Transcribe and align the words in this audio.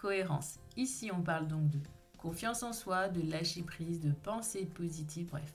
cohérence. 0.00 0.58
Ici, 0.76 1.10
on 1.12 1.22
parle 1.22 1.46
donc 1.46 1.68
de 1.70 1.78
confiance 2.18 2.62
en 2.62 2.72
soi, 2.72 3.08
de 3.08 3.28
lâcher 3.30 3.62
prise, 3.62 4.00
de 4.00 4.12
pensée 4.22 4.66
positive, 4.74 5.26
bref. 5.30 5.52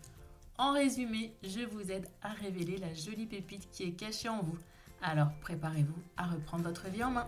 En 0.57 0.73
résumé, 0.73 1.33
je 1.43 1.61
vous 1.65 1.91
aide 1.91 2.07
à 2.21 2.29
révéler 2.29 2.77
la 2.77 2.93
jolie 2.93 3.25
pépite 3.25 3.67
qui 3.71 3.83
est 3.83 3.91
cachée 3.91 4.29
en 4.29 4.41
vous. 4.41 4.57
Alors 5.01 5.29
préparez-vous 5.41 6.01
à 6.17 6.27
reprendre 6.27 6.63
votre 6.63 6.87
vie 6.89 7.03
en 7.03 7.11
main. 7.11 7.27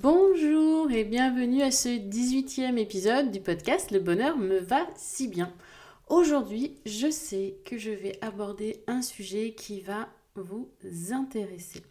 Bonjour 0.00 0.90
et 0.90 1.04
bienvenue 1.04 1.62
à 1.62 1.70
ce 1.70 1.88
18e 1.88 2.78
épisode 2.78 3.30
du 3.30 3.40
podcast 3.40 3.90
Le 3.90 4.00
bonheur 4.00 4.38
me 4.38 4.58
va 4.58 4.86
si 4.94 5.28
bien. 5.28 5.52
Aujourd'hui, 6.08 6.76
je 6.86 7.10
sais 7.10 7.56
que 7.64 7.78
je 7.78 7.90
vais 7.90 8.18
aborder 8.22 8.82
un 8.86 9.02
sujet 9.02 9.54
qui 9.54 9.80
va 9.80 10.08
vous 10.36 10.68
intéresser. 11.10 11.82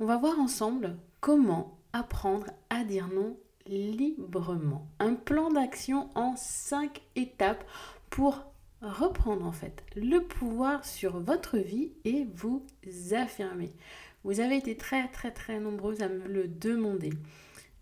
On 0.00 0.06
va 0.06 0.16
voir 0.16 0.38
ensemble 0.38 0.96
comment 1.20 1.78
apprendre 1.92 2.46
à 2.70 2.84
dire 2.84 3.08
non 3.08 3.36
librement? 3.66 4.88
Un 4.98 5.14
plan 5.14 5.50
d'action 5.50 6.08
en 6.14 6.36
5 6.36 7.02
étapes 7.16 7.64
pour 8.10 8.44
reprendre 8.80 9.44
en 9.44 9.52
fait 9.52 9.84
le 9.96 10.20
pouvoir 10.20 10.84
sur 10.84 11.18
votre 11.18 11.58
vie 11.58 11.92
et 12.04 12.26
vous 12.34 12.64
affirmer. 13.12 13.72
Vous 14.24 14.40
avez 14.40 14.56
été 14.56 14.76
très 14.76 15.08
très 15.08 15.30
très 15.30 15.60
nombreuses 15.60 16.02
à 16.02 16.08
me 16.08 16.26
le 16.26 16.48
demander. 16.48 17.10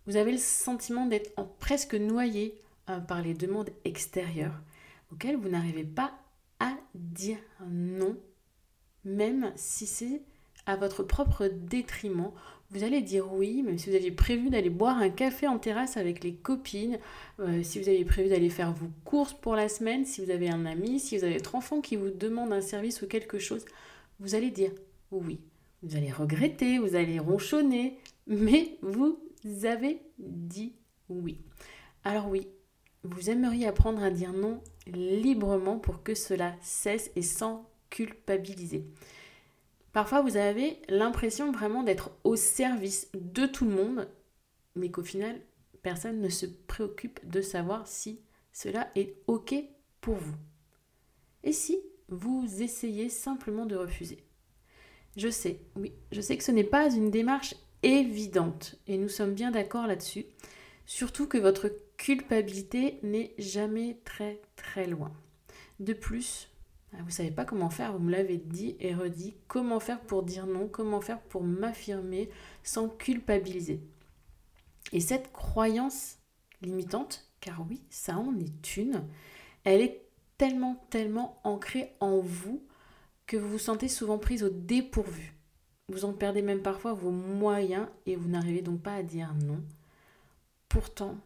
Vous 0.05 0.15
avez 0.15 0.31
le 0.31 0.37
sentiment 0.37 1.05
d'être 1.05 1.31
presque 1.59 1.95
noyé 1.95 2.61
euh, 2.89 2.99
par 2.99 3.21
les 3.21 3.33
demandes 3.33 3.69
extérieures 3.83 4.59
auxquelles 5.11 5.35
vous 5.35 5.49
n'arrivez 5.49 5.83
pas 5.83 6.13
à 6.59 6.73
dire 6.95 7.37
non, 7.65 8.17
même 9.03 9.51
si 9.55 9.85
c'est 9.85 10.21
à 10.65 10.75
votre 10.75 11.03
propre 11.03 11.47
détriment. 11.47 12.31
Vous 12.69 12.83
allez 12.83 13.01
dire 13.01 13.31
oui, 13.33 13.63
même 13.63 13.77
si 13.77 13.89
vous 13.89 13.95
aviez 13.95 14.11
prévu 14.11 14.49
d'aller 14.49 14.69
boire 14.69 14.97
un 14.97 15.09
café 15.09 15.47
en 15.47 15.57
terrasse 15.57 15.95
avec 15.95 16.21
les 16.23 16.33
copines, 16.33 16.99
euh, 17.39 17.63
si 17.63 17.79
vous 17.79 17.87
aviez 17.87 18.03
prévu 18.03 18.27
d'aller 18.27 18.49
faire 18.49 18.73
vos 18.73 18.89
courses 19.05 19.33
pour 19.33 19.55
la 19.55 19.69
semaine, 19.69 20.05
si 20.05 20.23
vous 20.23 20.31
avez 20.31 20.49
un 20.49 20.65
ami, 20.65 20.99
si 20.99 21.17
vous 21.17 21.23
avez 21.23 21.37
votre 21.37 21.55
enfant 21.55 21.79
qui 21.79 21.95
vous 21.95 22.09
demande 22.09 22.51
un 22.51 22.59
service 22.59 23.01
ou 23.01 23.07
quelque 23.07 23.39
chose, 23.39 23.63
vous 24.19 24.35
allez 24.35 24.51
dire 24.51 24.71
oui. 25.11 25.39
Vous 25.81 25.95
allez 25.95 26.11
regretter, 26.11 26.77
vous 26.79 26.95
allez 26.95 27.19
ronchonner, 27.19 27.99
mais 28.25 28.77
vous 28.81 29.17
avez 29.63 30.01
dit 30.19 30.73
oui. 31.07 31.39
Alors 32.03 32.27
oui, 32.27 32.47
vous 33.03 33.29
aimeriez 33.29 33.67
apprendre 33.67 34.03
à 34.03 34.09
dire 34.09 34.33
non 34.33 34.61
librement 34.87 35.77
pour 35.77 36.03
que 36.03 36.15
cela 36.15 36.53
cesse 36.61 37.11
et 37.15 37.21
sans 37.21 37.69
culpabiliser. 37.89 38.85
Parfois, 39.97 40.21
vous 40.21 40.37
avez 40.37 40.79
l'impression 40.89 41.51
vraiment 41.51 41.81
d'être 41.81 42.11
au 42.23 42.35
service 42.35 43.09
de 43.15 43.47
tout 43.47 43.65
le 43.65 43.73
monde, 43.73 44.07
mais 44.75 44.91
qu'au 44.91 45.01
final, 45.01 45.41
personne 45.81 46.21
ne 46.21 46.29
se 46.29 46.45
préoccupe 46.45 47.27
de 47.27 47.41
savoir 47.41 47.87
si 47.87 48.21
cela 48.53 48.91
est 48.93 49.15
OK 49.25 49.55
pour 49.99 50.17
vous. 50.17 50.35
Et 51.43 51.51
si 51.51 51.79
vous 52.09 52.61
essayez 52.61 53.09
simplement 53.09 53.65
de 53.65 53.75
refuser? 53.75 54.23
Je 55.15 55.29
sais, 55.29 55.61
oui, 55.75 55.93
je 56.11 56.21
sais 56.21 56.37
que 56.37 56.43
ce 56.43 56.51
n'est 56.51 56.63
pas 56.63 56.93
une 56.93 57.09
démarche 57.09 57.55
évidente, 57.81 58.75
et 58.85 58.99
nous 58.99 59.09
sommes 59.09 59.33
bien 59.33 59.49
d'accord 59.49 59.87
là-dessus, 59.87 60.27
surtout 60.85 61.25
que 61.25 61.39
votre 61.39 61.71
culpabilité 61.97 62.99
n'est 63.01 63.33
jamais 63.39 63.97
très 64.05 64.41
très 64.57 64.85
loin. 64.85 65.11
De 65.79 65.93
plus, 65.93 66.49
vous 66.93 67.05
ne 67.05 67.11
savez 67.11 67.31
pas 67.31 67.45
comment 67.45 67.69
faire, 67.69 67.93
vous 67.93 67.99
me 67.99 68.11
l'avez 68.11 68.37
dit 68.37 68.75
et 68.79 68.93
redit, 68.93 69.35
comment 69.47 69.79
faire 69.79 70.01
pour 70.01 70.23
dire 70.23 70.47
non, 70.47 70.67
comment 70.67 71.01
faire 71.01 71.21
pour 71.21 71.43
m'affirmer 71.43 72.29
sans 72.63 72.89
culpabiliser? 72.89 73.81
Et 74.93 75.01
cette 75.01 75.31
croyance 75.31 76.17
limitante, 76.61 77.29
car 77.41 77.65
oui, 77.67 77.83
ça 77.89 78.17
en 78.17 78.37
est 78.39 78.77
une, 78.77 79.05
elle 79.63 79.81
est 79.81 80.07
tellement, 80.37 80.87
tellement 80.89 81.39
ancrée 81.43 81.93
en 81.99 82.19
vous 82.19 82.63
que 83.25 83.37
vous 83.37 83.49
vous 83.49 83.59
sentez 83.59 83.89
souvent 83.89 84.17
prise 84.17 84.43
au 84.43 84.49
dépourvu. 84.49 85.33
Vous 85.89 86.05
en 86.05 86.13
perdez 86.13 86.41
même 86.41 86.61
parfois 86.61 86.93
vos 86.93 87.11
moyens 87.11 87.87
et 88.05 88.15
vous 88.15 88.29
n'arrivez 88.29 88.61
donc 88.61 88.81
pas 88.81 88.95
à 88.95 89.03
dire 89.03 89.33
non. 89.35 89.63
Pourtant, 90.69 91.17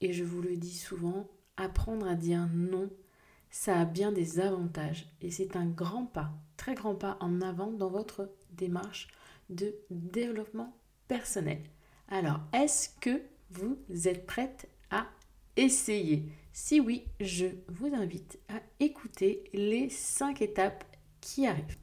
et 0.00 0.12
je 0.12 0.24
vous 0.24 0.42
le 0.42 0.56
dis 0.56 0.76
souvent, 0.76 1.28
apprendre 1.56 2.06
à 2.06 2.14
dire 2.14 2.48
non 2.52 2.90
ça 3.54 3.78
a 3.78 3.84
bien 3.84 4.10
des 4.10 4.40
avantages 4.40 5.06
et 5.22 5.30
c'est 5.30 5.54
un 5.54 5.64
grand 5.64 6.06
pas, 6.06 6.32
très 6.56 6.74
grand 6.74 6.96
pas 6.96 7.16
en 7.20 7.40
avant 7.40 7.70
dans 7.70 7.88
votre 7.88 8.28
démarche 8.50 9.06
de 9.48 9.76
développement 9.90 10.76
personnel. 11.06 11.62
Alors, 12.08 12.40
est-ce 12.52 12.88
que 13.00 13.22
vous 13.52 13.78
êtes 14.08 14.26
prête 14.26 14.68
à 14.90 15.06
essayer? 15.56 16.32
Si 16.52 16.80
oui, 16.80 17.04
je 17.20 17.46
vous 17.68 17.94
invite 17.94 18.40
à 18.48 18.60
écouter 18.80 19.44
les 19.52 19.88
5 19.88 20.42
étapes 20.42 20.84
qui 21.20 21.46
arrivent. 21.46 21.78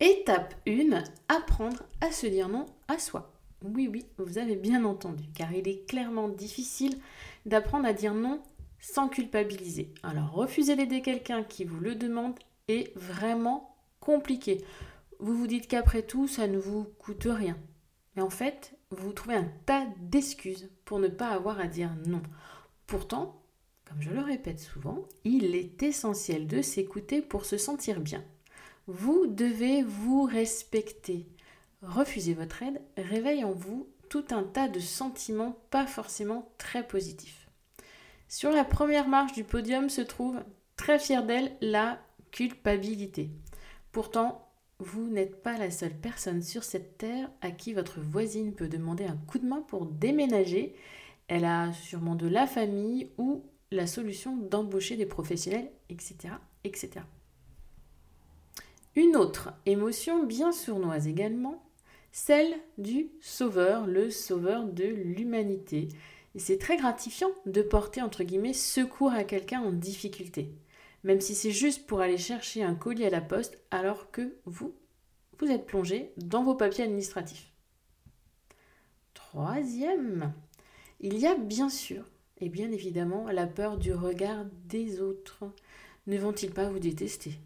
Étape 0.00 0.56
1, 0.66 1.04
apprendre 1.28 1.84
à 2.00 2.10
se 2.10 2.26
dire 2.26 2.48
non 2.48 2.66
à 2.88 2.98
soi. 2.98 3.32
Oui, 3.62 3.86
oui, 3.86 4.06
vous 4.18 4.38
avez 4.38 4.56
bien 4.56 4.84
entendu, 4.84 5.22
car 5.32 5.52
il 5.52 5.68
est 5.68 5.86
clairement 5.86 6.28
difficile 6.28 6.98
d'apprendre 7.46 7.86
à 7.86 7.92
dire 7.92 8.12
non 8.12 8.42
sans 8.82 9.08
culpabiliser. 9.08 9.94
Alors, 10.02 10.32
refuser 10.32 10.76
d'aider 10.76 11.00
quelqu'un 11.00 11.44
qui 11.44 11.64
vous 11.64 11.80
le 11.80 11.94
demande 11.94 12.38
est 12.68 12.94
vraiment 12.96 13.76
compliqué. 14.00 14.62
Vous 15.20 15.34
vous 15.34 15.46
dites 15.46 15.68
qu'après 15.68 16.02
tout, 16.02 16.26
ça 16.28 16.48
ne 16.48 16.58
vous 16.58 16.84
coûte 16.98 17.28
rien. 17.30 17.56
Mais 18.16 18.22
en 18.22 18.28
fait, 18.28 18.74
vous 18.90 19.12
trouvez 19.12 19.36
un 19.36 19.48
tas 19.64 19.86
d'excuses 20.00 20.68
pour 20.84 20.98
ne 20.98 21.08
pas 21.08 21.28
avoir 21.28 21.60
à 21.60 21.68
dire 21.68 21.94
non. 22.06 22.22
Pourtant, 22.86 23.40
comme 23.88 24.02
je 24.02 24.10
le 24.10 24.20
répète 24.20 24.60
souvent, 24.60 25.04
il 25.24 25.54
est 25.54 25.82
essentiel 25.82 26.46
de 26.46 26.60
s'écouter 26.60 27.22
pour 27.22 27.44
se 27.44 27.56
sentir 27.56 28.00
bien. 28.00 28.22
Vous 28.88 29.28
devez 29.28 29.82
vous 29.82 30.24
respecter. 30.24 31.28
Refuser 31.82 32.34
votre 32.34 32.62
aide 32.62 32.80
réveille 32.96 33.44
en 33.44 33.52
vous 33.52 33.88
tout 34.08 34.24
un 34.30 34.42
tas 34.42 34.68
de 34.68 34.80
sentiments 34.80 35.56
pas 35.70 35.86
forcément 35.86 36.52
très 36.58 36.86
positifs. 36.86 37.41
Sur 38.32 38.50
la 38.50 38.64
première 38.64 39.08
marche 39.08 39.34
du 39.34 39.44
podium 39.44 39.90
se 39.90 40.00
trouve, 40.00 40.42
très 40.76 40.98
fière 40.98 41.26
d'elle, 41.26 41.52
la 41.60 41.98
culpabilité. 42.30 43.28
Pourtant, 43.92 44.48
vous 44.78 45.06
n'êtes 45.06 45.42
pas 45.42 45.58
la 45.58 45.70
seule 45.70 45.94
personne 45.94 46.40
sur 46.40 46.64
cette 46.64 46.96
terre 46.96 47.30
à 47.42 47.50
qui 47.50 47.74
votre 47.74 48.00
voisine 48.00 48.54
peut 48.54 48.68
demander 48.68 49.04
un 49.04 49.18
coup 49.18 49.38
de 49.38 49.46
main 49.46 49.60
pour 49.60 49.84
déménager. 49.84 50.74
Elle 51.28 51.44
a 51.44 51.74
sûrement 51.74 52.14
de 52.14 52.26
la 52.26 52.46
famille 52.46 53.10
ou 53.18 53.44
la 53.70 53.86
solution 53.86 54.34
d'embaucher 54.34 54.96
des 54.96 55.04
professionnels, 55.04 55.70
etc., 55.90 56.32
etc. 56.64 57.04
Une 58.96 59.14
autre 59.14 59.52
émotion 59.66 60.24
bien 60.24 60.52
sournoise 60.52 61.06
également, 61.06 61.62
celle 62.12 62.54
du 62.78 63.10
sauveur, 63.20 63.86
le 63.86 64.08
sauveur 64.08 64.64
de 64.64 64.84
l'humanité. 64.84 65.88
Et 66.34 66.38
c'est 66.38 66.58
très 66.58 66.76
gratifiant 66.76 67.30
de 67.46 67.62
porter, 67.62 68.00
entre 68.00 68.24
guillemets, 68.24 68.54
secours 68.54 69.12
à 69.12 69.24
quelqu'un 69.24 69.60
en 69.60 69.72
difficulté. 69.72 70.54
Même 71.04 71.20
si 71.20 71.34
c'est 71.34 71.50
juste 71.50 71.86
pour 71.86 72.00
aller 72.00 72.18
chercher 72.18 72.62
un 72.62 72.74
colis 72.74 73.04
à 73.04 73.10
la 73.10 73.20
poste 73.20 73.60
alors 73.70 74.10
que 74.10 74.36
vous, 74.44 74.74
vous 75.38 75.50
êtes 75.50 75.66
plongé 75.66 76.12
dans 76.16 76.42
vos 76.42 76.54
papiers 76.54 76.84
administratifs. 76.84 77.52
Troisième, 79.14 80.32
il 81.00 81.18
y 81.18 81.26
a 81.26 81.34
bien 81.34 81.68
sûr 81.68 82.04
et 82.38 82.48
bien 82.48 82.70
évidemment 82.70 83.26
la 83.30 83.46
peur 83.46 83.76
du 83.76 83.92
regard 83.92 84.44
des 84.66 85.00
autres. 85.00 85.44
Ne 86.06 86.18
vont-ils 86.18 86.52
pas 86.52 86.68
vous 86.68 86.78
détester? 86.78 87.40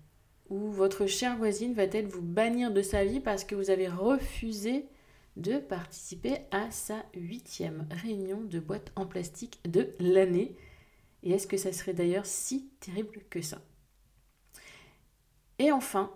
Ou 0.49 0.71
votre 0.71 1.07
chère 1.07 1.37
voisine 1.37 1.75
va-t-elle 1.75 2.07
vous 2.07 2.23
bannir 2.23 2.73
de 2.73 2.83
sa 2.83 3.05
vie 3.05 3.21
parce 3.21 3.45
que 3.45 3.55
vous 3.55 3.71
avez 3.71 3.89
refusé 3.89 4.87
de 5.37 5.59
participer 5.59 6.39
à 6.51 6.71
sa 6.71 7.05
huitième 7.15 7.87
réunion 7.91 8.43
de 8.43 8.59
boîte 8.59 8.93
en 8.97 9.07
plastique 9.07 9.61
de 9.69 9.95
l'année. 10.01 10.57
Et 11.23 11.33
est-ce 11.33 11.47
que 11.47 11.57
ça 11.57 11.73
serait 11.73 11.95
d'ailleurs 11.95 12.27
si 12.27 12.71
terrible 12.81 13.21
que 13.31 13.43
ça? 13.43 13.61
Et 15.59 15.73
enfin, 15.73 16.13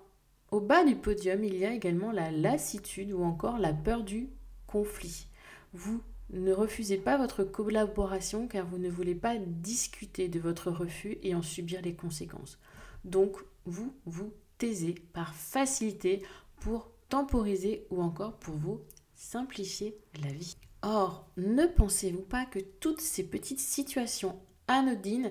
au 0.50 0.60
bas 0.60 0.84
du 0.84 0.96
podium, 0.96 1.44
il 1.44 1.56
y 1.56 1.64
a 1.64 1.72
également 1.72 2.12
la 2.12 2.30
lassitude 2.30 3.12
ou 3.12 3.22
encore 3.22 3.58
la 3.58 3.72
peur 3.72 4.02
du 4.02 4.30
conflit. 4.66 5.28
Vous 5.72 6.02
Ne 6.30 6.52
refusez 6.52 6.96
pas 6.96 7.16
votre 7.16 7.44
collaboration 7.44 8.46
car 8.46 8.66
vous 8.66 8.78
ne 8.78 8.90
voulez 8.90 9.14
pas 9.14 9.36
discuter 9.36 10.28
de 10.28 10.38
votre 10.38 10.70
refus 10.70 11.18
et 11.22 11.34
en 11.34 11.42
subir 11.42 11.82
les 11.82 11.94
conséquences. 11.94 12.58
Donc, 13.04 13.36
vous 13.64 13.92
vous 14.06 14.32
taisez 14.58 14.94
par 15.12 15.34
facilité 15.34 16.22
pour 16.60 16.90
temporiser 17.08 17.86
ou 17.90 18.02
encore 18.02 18.38
pour 18.38 18.54
vous 18.54 18.80
simplifier 19.20 19.98
la 20.22 20.32
vie. 20.32 20.56
Or, 20.80 21.28
ne 21.36 21.66
pensez-vous 21.66 22.22
pas 22.22 22.46
que 22.46 22.58
toutes 22.58 23.02
ces 23.02 23.22
petites 23.22 23.60
situations 23.60 24.40
anodines 24.66 25.30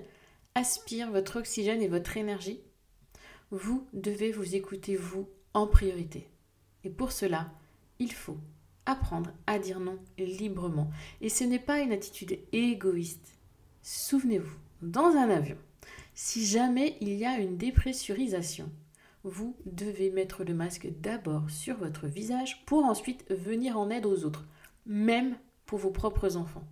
aspirent 0.53 1.11
votre 1.11 1.39
oxygène 1.39 1.81
et 1.81 1.87
votre 1.87 2.15
énergie? 2.15 2.61
Vous 3.49 3.87
devez 3.93 4.31
vous 4.31 4.55
écouter 4.55 4.95
vous 4.95 5.27
en 5.55 5.65
priorité. 5.65 6.27
Et 6.83 6.91
pour 6.91 7.11
cela, 7.11 7.51
il 7.97 8.13
faut 8.13 8.37
apprendre 8.85 9.31
à 9.47 9.57
dire 9.57 9.79
non 9.79 9.97
librement. 10.19 10.91
Et 11.19 11.29
ce 11.29 11.43
n'est 11.43 11.57
pas 11.57 11.79
une 11.79 11.91
attitude 11.91 12.37
égoïste. 12.51 13.39
Souvenez-vous, 13.81 14.55
dans 14.83 15.15
un 15.15 15.31
avion, 15.31 15.57
si 16.13 16.45
jamais 16.45 16.95
il 17.01 17.15
y 17.15 17.25
a 17.25 17.39
une 17.39 17.57
dépressurisation, 17.57 18.69
vous 19.23 19.57
devez 19.65 20.09
mettre 20.11 20.43
le 20.43 20.53
masque 20.53 20.87
d'abord 21.01 21.49
sur 21.49 21.77
votre 21.77 22.07
visage 22.07 22.65
pour 22.65 22.85
ensuite 22.85 23.29
venir 23.31 23.77
en 23.77 23.89
aide 23.89 24.05
aux 24.05 24.23
autres, 24.23 24.47
même 24.85 25.35
pour 25.65 25.79
vos 25.79 25.91
propres 25.91 26.37
enfants. 26.37 26.67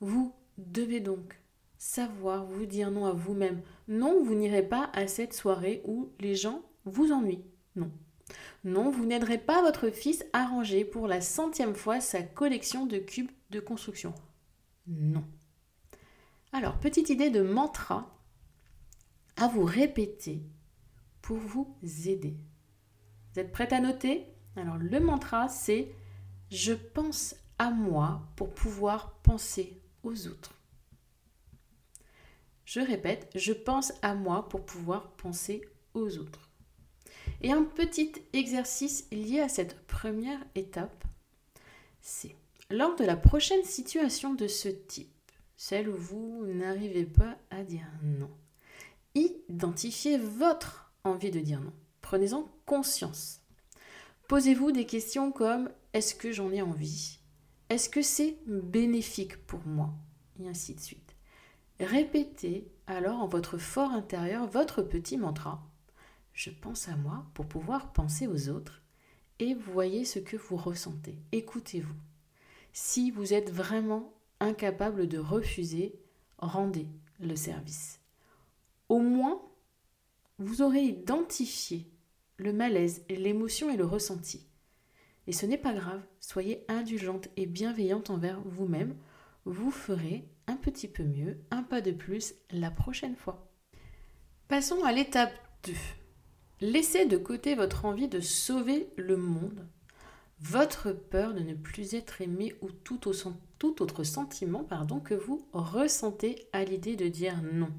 Vous 0.00 0.34
devez 0.58 1.00
donc 1.00 1.40
savoir 1.76 2.46
vous 2.46 2.66
dire 2.66 2.90
non 2.90 3.06
à 3.06 3.12
vous-même. 3.12 3.60
Non, 3.88 4.22
vous 4.22 4.34
n'irez 4.34 4.62
pas 4.62 4.90
à 4.92 5.06
cette 5.06 5.34
soirée 5.34 5.82
où 5.84 6.12
les 6.20 6.34
gens 6.34 6.62
vous 6.84 7.12
ennuient. 7.12 7.44
Non. 7.76 7.90
Non, 8.64 8.90
vous 8.90 9.04
n'aiderez 9.04 9.38
pas 9.38 9.60
votre 9.60 9.90
fils 9.90 10.24
à 10.32 10.46
ranger 10.46 10.84
pour 10.84 11.06
la 11.06 11.20
centième 11.20 11.74
fois 11.74 12.00
sa 12.00 12.22
collection 12.22 12.86
de 12.86 12.98
cubes 12.98 13.30
de 13.50 13.60
construction. 13.60 14.14
Non. 14.86 15.24
Alors, 16.52 16.78
petite 16.78 17.10
idée 17.10 17.30
de 17.30 17.42
mantra 17.42 18.16
à 19.36 19.48
vous 19.48 19.64
répéter 19.64 20.42
pour 21.24 21.38
vous 21.38 21.74
aider. 22.04 22.36
Vous 23.32 23.40
êtes 23.40 23.50
prête 23.50 23.72
à 23.72 23.80
noter? 23.80 24.26
Alors, 24.56 24.76
le 24.76 25.00
mantra, 25.00 25.48
c'est 25.48 25.88
Je 26.50 26.74
pense 26.74 27.34
à 27.58 27.70
moi 27.70 28.28
pour 28.36 28.52
pouvoir 28.52 29.14
penser 29.22 29.80
aux 30.02 30.26
autres. 30.26 30.52
Je 32.66 32.80
répète, 32.80 33.30
je 33.34 33.54
pense 33.54 33.94
à 34.02 34.14
moi 34.14 34.50
pour 34.50 34.66
pouvoir 34.66 35.12
penser 35.12 35.62
aux 35.94 36.18
autres. 36.18 36.50
Et 37.40 37.52
un 37.52 37.64
petit 37.64 38.12
exercice 38.34 39.08
lié 39.10 39.40
à 39.40 39.48
cette 39.48 39.86
première 39.86 40.44
étape, 40.54 41.04
c'est 42.02 42.36
lors 42.68 42.96
de 42.96 43.04
la 43.04 43.16
prochaine 43.16 43.64
situation 43.64 44.34
de 44.34 44.46
ce 44.46 44.68
type, 44.68 45.30
celle 45.56 45.88
où 45.88 45.96
vous 45.96 46.44
n'arrivez 46.46 47.06
pas 47.06 47.38
à 47.50 47.64
dire 47.64 47.88
non, 48.02 48.30
identifiez 49.14 50.18
votre 50.18 50.83
envie 51.04 51.30
de 51.30 51.40
dire 51.40 51.60
non. 51.60 51.72
Prenez-en 52.00 52.48
conscience. 52.66 53.40
Posez-vous 54.28 54.72
des 54.72 54.86
questions 54.86 55.32
comme 55.32 55.70
est-ce 55.92 56.14
que 56.14 56.32
j'en 56.32 56.50
ai 56.50 56.62
envie? 56.62 57.18
Est-ce 57.68 57.88
que 57.88 58.02
c'est 58.02 58.38
bénéfique 58.46 59.46
pour 59.46 59.66
moi? 59.66 59.94
Et 60.40 60.48
ainsi 60.48 60.74
de 60.74 60.80
suite. 60.80 61.14
Répétez 61.80 62.68
alors 62.86 63.20
en 63.20 63.28
votre 63.28 63.58
fort 63.58 63.90
intérieur 63.90 64.46
votre 64.46 64.82
petit 64.82 65.16
mantra 65.16 65.62
je 66.34 66.50
pense 66.50 66.88
à 66.88 66.96
moi 66.96 67.24
pour 67.32 67.46
pouvoir 67.46 67.92
penser 67.92 68.26
aux 68.26 68.48
autres 68.48 68.82
et 69.38 69.54
voyez 69.54 70.04
ce 70.04 70.18
que 70.18 70.36
vous 70.36 70.56
ressentez. 70.56 71.16
Écoutez-vous. 71.32 71.94
Si 72.72 73.10
vous 73.12 73.32
êtes 73.32 73.50
vraiment 73.50 74.12
incapable 74.40 75.06
de 75.06 75.18
refuser, 75.18 75.94
rendez 76.38 76.88
le 77.20 77.36
service. 77.36 78.00
Au 78.88 78.98
moins, 78.98 79.40
vous 80.38 80.62
aurez 80.62 80.82
identifié 80.82 81.86
le 82.36 82.52
malaise, 82.52 83.04
l'émotion 83.08 83.70
et 83.70 83.76
le 83.76 83.84
ressenti. 83.84 84.46
Et 85.26 85.32
ce 85.32 85.46
n'est 85.46 85.58
pas 85.58 85.72
grave, 85.72 86.02
soyez 86.20 86.64
indulgente 86.68 87.28
et 87.36 87.46
bienveillante 87.46 88.10
envers 88.10 88.40
vous-même. 88.44 88.96
Vous 89.44 89.70
ferez 89.70 90.28
un 90.46 90.56
petit 90.56 90.88
peu 90.88 91.02
mieux, 91.02 91.38
un 91.50 91.62
pas 91.62 91.80
de 91.80 91.92
plus 91.92 92.34
la 92.50 92.70
prochaine 92.70 93.16
fois. 93.16 93.50
Passons 94.48 94.84
à 94.84 94.92
l'étape 94.92 95.32
2. 95.64 95.72
Laissez 96.60 97.06
de 97.06 97.16
côté 97.16 97.54
votre 97.54 97.84
envie 97.84 98.08
de 98.08 98.20
sauver 98.20 98.88
le 98.96 99.16
monde, 99.16 99.66
votre 100.40 100.92
peur 100.92 101.34
de 101.34 101.40
ne 101.40 101.54
plus 101.54 101.94
être 101.94 102.20
aimé 102.20 102.54
ou 102.60 102.70
tout, 102.70 103.08
autre 103.08 104.04
sentiment 104.04 104.68
que 105.00 105.14
vous 105.14 105.48
ressentez 105.52 106.48
à 106.52 106.64
l'idée 106.64 106.96
de 106.96 107.08
dire 107.08 107.40
non. 107.42 107.70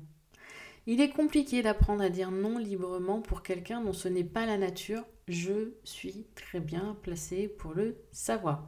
Il 0.88 1.02
est 1.02 1.10
compliqué 1.10 1.64
d'apprendre 1.64 2.04
à 2.04 2.10
dire 2.10 2.30
non 2.30 2.60
librement 2.60 3.20
pour 3.20 3.42
quelqu'un 3.42 3.82
dont 3.82 3.94
ce 3.94 4.08
n'est 4.08 4.24
pas 4.24 4.46
la 4.46 4.58
nature. 4.58 5.04
Je 5.28 5.72
suis 5.84 6.28
très 6.36 6.60
bien 6.60 6.96
placée 7.02 7.48
pour 7.48 7.74
le 7.74 7.98
savoir. 8.12 8.68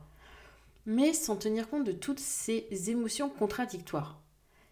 Mais 0.88 1.14
sans 1.14 1.36
tenir 1.36 1.70
compte 1.70 1.84
de 1.84 1.92
toutes 1.92 2.20
ces 2.20 2.68
émotions 2.88 3.30
contradictoires. 3.30 4.20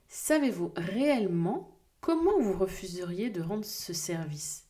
Savez-vous 0.07 0.71
réellement 0.75 1.77
comment 2.01 2.39
vous 2.39 2.57
refuseriez 2.57 3.29
de 3.29 3.41
rendre 3.41 3.65
ce 3.65 3.93
service? 3.93 4.65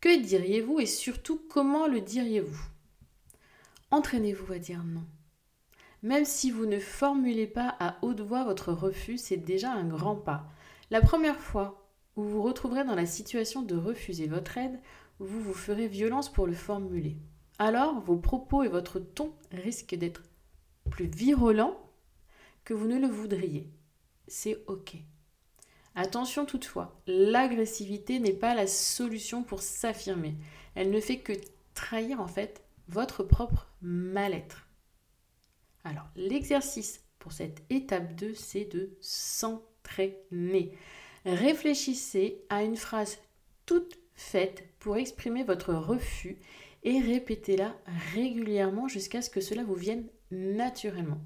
Que 0.00 0.20
diriez-vous 0.20 0.80
et 0.80 0.86
surtout 0.86 1.40
comment 1.48 1.86
le 1.86 2.00
diriez-vous? 2.00 2.62
Entraînez-vous 3.92 4.52
à 4.52 4.58
dire 4.58 4.82
non. 4.82 5.04
Même 6.02 6.24
si 6.24 6.50
vous 6.50 6.66
ne 6.66 6.80
formulez 6.80 7.46
pas 7.46 7.76
à 7.78 7.98
haute 8.02 8.20
voix 8.20 8.44
votre 8.44 8.72
refus, 8.72 9.18
c'est 9.18 9.36
déjà 9.36 9.72
un 9.72 9.86
grand 9.86 10.16
pas. 10.16 10.48
La 10.90 11.00
première 11.00 11.40
fois 11.40 11.87
vous 12.18 12.28
vous 12.28 12.42
retrouverez 12.42 12.82
dans 12.84 12.96
la 12.96 13.06
situation 13.06 13.62
de 13.62 13.76
refuser 13.76 14.26
votre 14.26 14.58
aide, 14.58 14.80
vous 15.20 15.40
vous 15.40 15.54
ferez 15.54 15.86
violence 15.86 16.32
pour 16.32 16.48
le 16.48 16.52
formuler. 16.52 17.16
Alors, 17.60 18.00
vos 18.00 18.16
propos 18.16 18.64
et 18.64 18.68
votre 18.68 18.98
ton 18.98 19.32
risquent 19.52 19.94
d'être 19.94 20.24
plus 20.90 21.06
virulents 21.06 21.78
que 22.64 22.74
vous 22.74 22.88
ne 22.88 22.98
le 22.98 23.06
voudriez. 23.06 23.70
C'est 24.26 24.64
OK. 24.66 24.96
Attention 25.94 26.44
toutefois, 26.44 27.00
l'agressivité 27.06 28.18
n'est 28.18 28.32
pas 28.32 28.56
la 28.56 28.66
solution 28.66 29.44
pour 29.44 29.62
s'affirmer. 29.62 30.34
Elle 30.74 30.90
ne 30.90 31.00
fait 31.00 31.18
que 31.18 31.34
trahir 31.74 32.20
en 32.20 32.28
fait 32.28 32.64
votre 32.88 33.22
propre 33.22 33.68
mal-être. 33.80 34.66
Alors, 35.84 36.08
l'exercice 36.16 37.00
pour 37.20 37.30
cette 37.30 37.62
étape 37.70 38.16
2, 38.16 38.34
c'est 38.34 38.64
de 38.64 38.90
s'entraîner. 39.00 40.76
Réfléchissez 41.28 42.42
à 42.48 42.62
une 42.62 42.76
phrase 42.76 43.18
toute 43.66 43.98
faite 44.14 44.64
pour 44.78 44.96
exprimer 44.96 45.44
votre 45.44 45.74
refus 45.74 46.38
et 46.84 47.00
répétez-la 47.00 47.76
régulièrement 48.14 48.88
jusqu'à 48.88 49.20
ce 49.20 49.28
que 49.28 49.42
cela 49.42 49.62
vous 49.62 49.74
vienne 49.74 50.08
naturellement. 50.30 51.20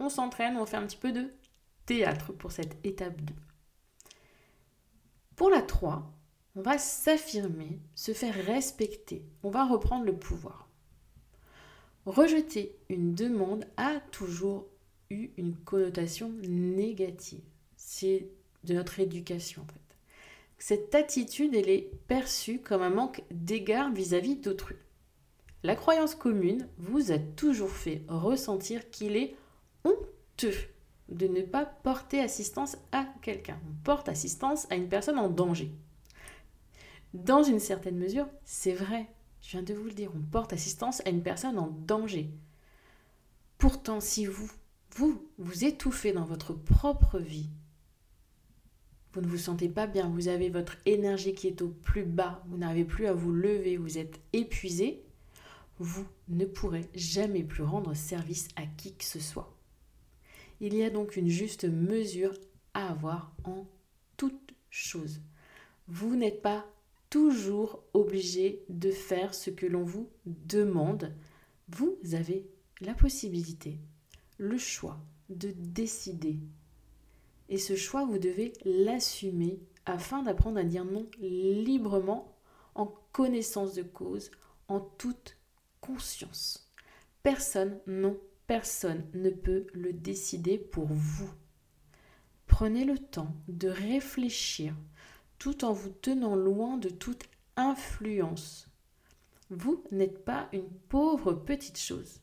On 0.00 0.08
s'entraîne, 0.08 0.56
on 0.56 0.66
fait 0.66 0.76
un 0.76 0.86
petit 0.86 0.96
peu 0.96 1.12
de 1.12 1.32
théâtre 1.86 2.32
pour 2.32 2.50
cette 2.50 2.84
étape 2.84 3.20
2. 3.20 3.32
Pour 5.36 5.50
la 5.50 5.62
3, 5.62 6.12
on 6.56 6.60
va 6.60 6.76
s'affirmer, 6.76 7.78
se 7.94 8.12
faire 8.12 8.34
respecter, 8.34 9.24
on 9.44 9.50
va 9.50 9.64
reprendre 9.64 10.04
le 10.04 10.16
pouvoir. 10.16 10.68
Rejeter 12.06 12.76
une 12.88 13.14
demande 13.14 13.66
a 13.76 14.00
toujours 14.10 14.66
eu 15.10 15.30
une 15.36 15.54
connotation 15.54 16.32
négative. 16.42 17.44
C'est 17.76 18.26
de 18.64 18.74
notre 18.74 19.00
éducation 19.00 19.62
en 19.62 19.66
fait. 19.66 19.80
Cette 20.58 20.94
attitude, 20.94 21.54
elle 21.54 21.68
est 21.68 21.90
perçue 22.08 22.60
comme 22.60 22.82
un 22.82 22.90
manque 22.90 23.22
d'égard 23.30 23.92
vis-à-vis 23.92 24.36
d'autrui. 24.36 24.76
La 25.62 25.76
croyance 25.76 26.14
commune 26.14 26.68
vous 26.78 27.10
a 27.10 27.18
toujours 27.18 27.70
fait 27.70 28.02
ressentir 28.08 28.90
qu'il 28.90 29.16
est 29.16 29.34
honteux 29.84 30.54
de 31.08 31.26
ne 31.26 31.42
pas 31.42 31.64
porter 31.64 32.20
assistance 32.20 32.76
à 32.92 33.06
quelqu'un. 33.22 33.58
On 33.68 33.84
porte 33.84 34.08
assistance 34.08 34.66
à 34.70 34.76
une 34.76 34.88
personne 34.88 35.18
en 35.18 35.28
danger. 35.28 35.70
Dans 37.12 37.42
une 37.42 37.60
certaine 37.60 37.96
mesure, 37.96 38.26
c'est 38.44 38.72
vrai. 38.72 39.06
Je 39.40 39.50
viens 39.50 39.62
de 39.62 39.74
vous 39.74 39.84
le 39.84 39.92
dire, 39.92 40.10
on 40.14 40.20
porte 40.20 40.52
assistance 40.52 41.02
à 41.06 41.10
une 41.10 41.22
personne 41.22 41.58
en 41.58 41.68
danger. 41.68 42.30
Pourtant, 43.58 44.00
si 44.00 44.26
vous, 44.26 44.50
vous, 44.96 45.22
vous 45.38 45.64
étouffez 45.64 46.12
dans 46.12 46.24
votre 46.24 46.54
propre 46.54 47.18
vie, 47.18 47.50
vous 49.14 49.20
ne 49.20 49.28
vous 49.28 49.38
sentez 49.38 49.68
pas 49.68 49.86
bien, 49.86 50.08
vous 50.08 50.26
avez 50.26 50.50
votre 50.50 50.76
énergie 50.86 51.34
qui 51.34 51.46
est 51.46 51.62
au 51.62 51.68
plus 51.68 52.02
bas, 52.02 52.42
vous 52.48 52.58
n'arrivez 52.58 52.84
plus 52.84 53.06
à 53.06 53.12
vous 53.12 53.30
lever, 53.30 53.76
vous 53.76 53.96
êtes 53.96 54.20
épuisé, 54.32 55.04
vous 55.78 56.04
ne 56.28 56.44
pourrez 56.44 56.88
jamais 56.94 57.44
plus 57.44 57.62
rendre 57.62 57.94
service 57.94 58.48
à 58.56 58.66
qui 58.66 58.92
que 58.94 59.04
ce 59.04 59.20
soit. 59.20 59.56
Il 60.60 60.74
y 60.74 60.82
a 60.82 60.90
donc 60.90 61.16
une 61.16 61.28
juste 61.28 61.64
mesure 61.64 62.32
à 62.74 62.90
avoir 62.90 63.32
en 63.44 63.68
toute 64.16 64.52
chose. 64.68 65.20
Vous 65.86 66.16
n'êtes 66.16 66.42
pas 66.42 66.66
toujours 67.08 67.84
obligé 67.92 68.64
de 68.68 68.90
faire 68.90 69.32
ce 69.32 69.50
que 69.50 69.66
l'on 69.66 69.84
vous 69.84 70.10
demande. 70.26 71.14
Vous 71.68 71.96
avez 72.14 72.48
la 72.80 72.94
possibilité, 72.94 73.78
le 74.38 74.58
choix 74.58 74.98
de 75.28 75.52
décider. 75.56 76.40
Et 77.48 77.58
ce 77.58 77.76
choix, 77.76 78.04
vous 78.04 78.18
devez 78.18 78.52
l'assumer 78.64 79.60
afin 79.86 80.22
d'apprendre 80.22 80.58
à 80.58 80.64
dire 80.64 80.84
non 80.84 81.06
librement, 81.18 82.36
en 82.74 82.86
connaissance 83.12 83.74
de 83.74 83.82
cause, 83.82 84.30
en 84.68 84.80
toute 84.80 85.36
conscience. 85.80 86.72
Personne, 87.22 87.78
non, 87.86 88.18
personne 88.46 89.06
ne 89.14 89.30
peut 89.30 89.66
le 89.72 89.92
décider 89.92 90.58
pour 90.58 90.86
vous. 90.86 91.30
Prenez 92.46 92.84
le 92.84 92.98
temps 92.98 93.34
de 93.48 93.68
réfléchir 93.68 94.74
tout 95.38 95.64
en 95.64 95.72
vous 95.72 95.90
tenant 95.90 96.36
loin 96.36 96.76
de 96.76 96.88
toute 96.88 97.24
influence. 97.56 98.68
Vous 99.50 99.84
n'êtes 99.90 100.24
pas 100.24 100.48
une 100.52 100.70
pauvre 100.88 101.34
petite 101.34 101.78
chose, 101.78 102.20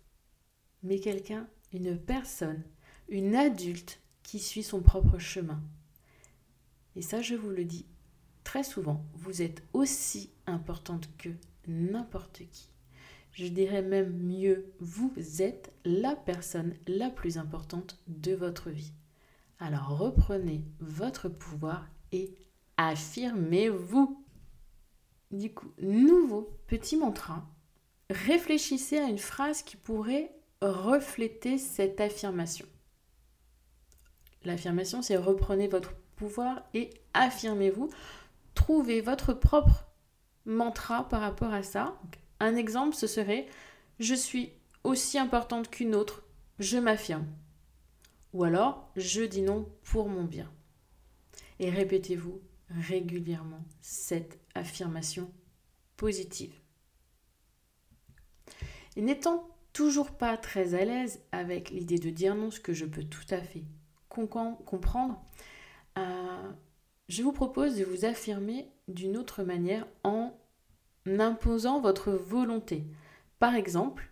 mais 0.83 0.99
quelqu'un, 0.99 1.47
une 1.71 1.97
personne, 1.97 2.63
une 3.07 3.35
adulte 3.35 4.00
qui 4.23 4.39
suit 4.39 4.63
son 4.63 4.81
propre 4.81 5.17
chemin. 5.17 5.61
Et 6.95 7.01
ça, 7.01 7.21
je 7.21 7.35
vous 7.35 7.49
le 7.49 7.65
dis 7.65 7.85
très 8.43 8.63
souvent, 8.63 9.05
vous 9.13 9.41
êtes 9.41 9.63
aussi 9.73 10.31
importante 10.45 11.09
que 11.17 11.29
n'importe 11.67 12.41
qui. 12.51 12.69
Je 13.31 13.47
dirais 13.47 13.81
même 13.81 14.11
mieux, 14.11 14.73
vous 14.79 15.13
êtes 15.41 15.73
la 15.85 16.15
personne 16.15 16.75
la 16.87 17.09
plus 17.09 17.37
importante 17.37 17.97
de 18.07 18.33
votre 18.33 18.69
vie. 18.69 18.91
Alors 19.59 19.97
reprenez 19.97 20.65
votre 20.79 21.29
pouvoir 21.29 21.87
et 22.11 22.35
affirmez-vous. 22.77 24.25
Du 25.31 25.53
coup, 25.53 25.71
nouveau 25.81 26.57
petit 26.67 26.97
mantra. 26.97 27.47
Réfléchissez 28.09 28.97
à 28.97 29.07
une 29.07 29.17
phrase 29.17 29.61
qui 29.61 29.77
pourrait 29.77 30.35
refléter 30.61 31.57
cette 31.57 32.01
affirmation. 32.01 32.65
L'affirmation, 34.43 35.01
c'est 35.01 35.17
reprenez 35.17 35.67
votre 35.67 35.93
pouvoir 36.15 36.63
et 36.73 36.89
affirmez-vous. 37.13 37.89
Trouvez 38.55 39.01
votre 39.01 39.33
propre 39.33 39.87
mantra 40.45 41.07
par 41.07 41.21
rapport 41.21 41.53
à 41.53 41.63
ça. 41.63 41.99
Un 42.39 42.55
exemple, 42.55 42.95
ce 42.95 43.07
serait 43.07 43.47
Je 43.99 44.15
suis 44.15 44.51
aussi 44.83 45.19
importante 45.19 45.69
qu'une 45.69 45.95
autre, 45.95 46.23
je 46.59 46.77
m'affirme. 46.77 47.27
Ou 48.33 48.43
alors, 48.43 48.89
je 48.95 49.21
dis 49.21 49.41
non 49.41 49.69
pour 49.83 50.09
mon 50.09 50.23
bien. 50.23 50.51
Et 51.59 51.69
répétez-vous 51.69 52.41
régulièrement 52.69 53.63
cette 53.81 54.39
affirmation 54.55 55.31
positive. 55.97 56.53
Et 58.95 59.01
n'étant 59.01 59.47
toujours 59.73 60.11
pas 60.11 60.37
très 60.37 60.73
à 60.73 60.83
l'aise 60.83 61.21
avec 61.31 61.69
l'idée 61.69 61.99
de 61.99 62.09
dire 62.09 62.35
non, 62.35 62.51
ce 62.51 62.59
que 62.59 62.73
je 62.73 62.85
peux 62.85 63.03
tout 63.03 63.25
à 63.29 63.41
fait 63.41 63.63
comprendre, 64.11 65.21
euh, 65.97 66.51
je 67.07 67.23
vous 67.23 67.31
propose 67.31 67.77
de 67.77 67.83
vous 67.83 68.05
affirmer 68.05 68.71
d'une 68.87 69.17
autre 69.17 69.43
manière 69.43 69.87
en 70.03 70.37
imposant 71.05 71.79
votre 71.79 72.11
volonté. 72.11 72.85
Par 73.39 73.55
exemple, 73.55 74.11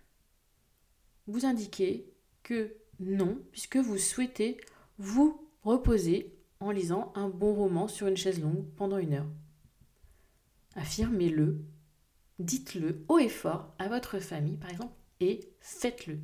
vous 1.28 1.46
indiquez 1.46 2.12
que 2.44 2.76
non, 3.00 3.38
puisque 3.52 3.78
vous 3.78 3.98
souhaitez 3.98 4.58
vous 4.98 5.50
reposer 5.64 6.36
en 6.60 6.72
lisant 6.72 7.14
un 7.16 7.30
bon 7.30 7.54
roman 7.54 7.88
sur 7.88 8.08
une 8.08 8.18
chaise 8.18 8.42
longue 8.42 8.66
pendant 8.76 8.98
une 8.98 9.14
heure. 9.14 9.30
Affirmez-le, 10.76 11.62
dites-le 12.40 13.06
haut 13.08 13.20
et 13.20 13.30
fort 13.30 13.74
à 13.80 13.88
votre 13.88 14.20
famille, 14.20 14.58
par 14.58 14.70
exemple, 14.70 14.94
et 15.20 15.40
faites-le. 15.60 16.20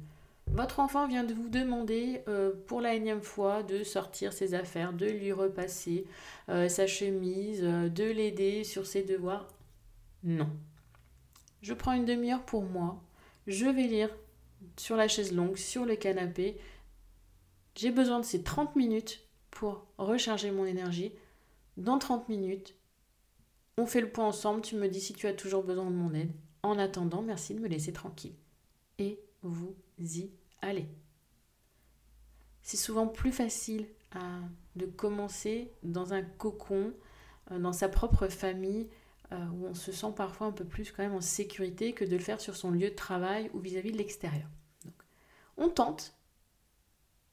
Votre 0.47 0.79
enfant 0.79 1.07
vient 1.07 1.23
de 1.23 1.33
vous 1.33 1.49
demander 1.49 2.21
euh, 2.27 2.53
pour 2.67 2.79
la 2.79 2.93
énième 2.93 3.21
fois 3.21 3.63
de 3.63 3.83
sortir 3.83 4.31
ses 4.31 4.53
affaires, 4.53 4.93
de 4.93 5.05
lui 5.05 5.31
repasser 5.31 6.05
euh, 6.49 6.69
sa 6.69 6.87
chemise, 6.87 7.61
euh, 7.63 7.89
de 7.89 8.05
l'aider 8.05 8.63
sur 8.63 8.85
ses 8.85 9.03
devoirs. 9.03 9.47
Non. 10.23 10.49
Je 11.61 11.73
prends 11.73 11.93
une 11.93 12.05
demi-heure 12.05 12.43
pour 12.43 12.63
moi. 12.63 13.01
Je 13.47 13.65
vais 13.65 13.87
lire 13.87 14.09
sur 14.77 14.95
la 14.95 15.07
chaise 15.07 15.33
longue, 15.33 15.57
sur 15.57 15.85
le 15.85 15.95
canapé. 15.95 16.57
J'ai 17.75 17.91
besoin 17.91 18.19
de 18.19 18.25
ces 18.25 18.41
30 18.41 18.75
minutes 18.75 19.27
pour 19.51 19.85
recharger 19.97 20.51
mon 20.51 20.65
énergie. 20.65 21.11
Dans 21.75 21.99
30 21.99 22.29
minutes, 22.29 22.75
on 23.77 23.85
fait 23.85 24.01
le 24.01 24.09
point 24.09 24.27
ensemble. 24.27 24.61
Tu 24.61 24.75
me 24.75 24.87
dis 24.87 25.01
si 25.01 25.13
tu 25.13 25.27
as 25.27 25.33
toujours 25.33 25.63
besoin 25.63 25.85
de 25.85 25.95
mon 25.95 26.13
aide. 26.13 26.31
En 26.63 26.79
attendant, 26.79 27.21
merci 27.21 27.53
de 27.53 27.59
me 27.59 27.67
laisser 27.67 27.91
tranquille. 27.91 28.35
Et 28.99 29.19
vous 29.41 29.75
y 29.99 30.29
allez. 30.61 30.87
C'est 32.61 32.77
souvent 32.77 33.07
plus 33.07 33.31
facile 33.31 33.87
de 34.75 34.85
commencer 34.85 35.71
dans 35.83 36.13
un 36.13 36.21
cocon, 36.21 36.93
euh, 37.51 37.59
dans 37.59 37.73
sa 37.73 37.89
propre 37.89 38.27
famille, 38.27 38.89
euh, 39.31 39.45
où 39.47 39.67
on 39.67 39.73
se 39.73 39.91
sent 39.91 40.13
parfois 40.15 40.47
un 40.47 40.51
peu 40.51 40.65
plus 40.65 40.91
quand 40.91 41.03
même 41.03 41.15
en 41.15 41.21
sécurité 41.21 41.93
que 41.93 42.05
de 42.05 42.15
le 42.15 42.21
faire 42.21 42.39
sur 42.39 42.55
son 42.55 42.71
lieu 42.71 42.89
de 42.89 42.95
travail 42.95 43.49
ou 43.53 43.59
vis-à-vis 43.59 43.91
de 43.91 43.97
l'extérieur. 43.97 44.47
on 45.57 45.69
tente 45.69 46.15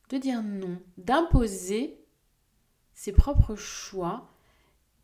de 0.08 0.18
dire 0.18 0.42
non, 0.42 0.80
d'imposer 0.98 1.98
ses 2.94 3.12
propres 3.12 3.56
choix 3.56 4.30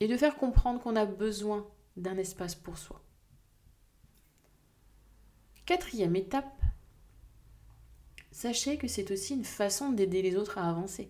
et 0.00 0.06
de 0.06 0.16
faire 0.16 0.36
comprendre 0.36 0.80
qu'on 0.80 0.96
a 0.96 1.06
besoin 1.06 1.66
d'un 1.96 2.16
espace 2.16 2.54
pour 2.54 2.78
soi. 2.78 3.02
Quatrième 5.66 6.16
étape, 6.16 6.57
sachez 8.30 8.76
que 8.76 8.88
c'est 8.88 9.10
aussi 9.10 9.34
une 9.34 9.44
façon 9.44 9.90
d'aider 9.90 10.22
les 10.22 10.36
autres 10.36 10.58
à 10.58 10.68
avancer. 10.68 11.08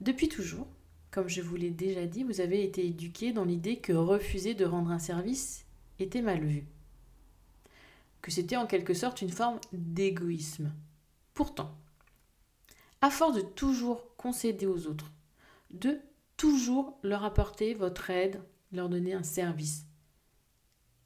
Depuis 0.00 0.28
toujours, 0.28 0.66
comme 1.10 1.28
je 1.28 1.40
vous 1.40 1.56
l'ai 1.56 1.70
déjà 1.70 2.06
dit, 2.06 2.24
vous 2.24 2.40
avez 2.40 2.62
été 2.62 2.86
éduqué 2.86 3.32
dans 3.32 3.44
l'idée 3.44 3.78
que 3.78 3.92
refuser 3.92 4.54
de 4.54 4.64
rendre 4.64 4.90
un 4.90 4.98
service 4.98 5.64
était 5.98 6.22
mal 6.22 6.44
vu. 6.44 6.66
Que 8.20 8.30
c'était 8.30 8.56
en 8.56 8.66
quelque 8.66 8.94
sorte 8.94 9.22
une 9.22 9.30
forme 9.30 9.60
d'égoïsme. 9.72 10.72
Pourtant, 11.32 11.74
à 13.00 13.10
force 13.10 13.36
de 13.36 13.40
toujours 13.40 14.04
concéder 14.16 14.66
aux 14.66 14.86
autres, 14.86 15.12
de 15.70 15.98
toujours 16.36 16.98
leur 17.02 17.24
apporter 17.24 17.74
votre 17.74 18.10
aide, 18.10 18.42
leur 18.72 18.88
donner 18.88 19.14
un 19.14 19.22
service, 19.22 19.86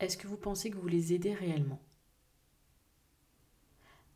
est-ce 0.00 0.16
que 0.16 0.26
vous 0.26 0.37
pensez 0.37 0.70
que 0.70 0.78
vous 0.78 0.88
les 0.88 1.12
aidez 1.12 1.35
réellement? 1.35 1.80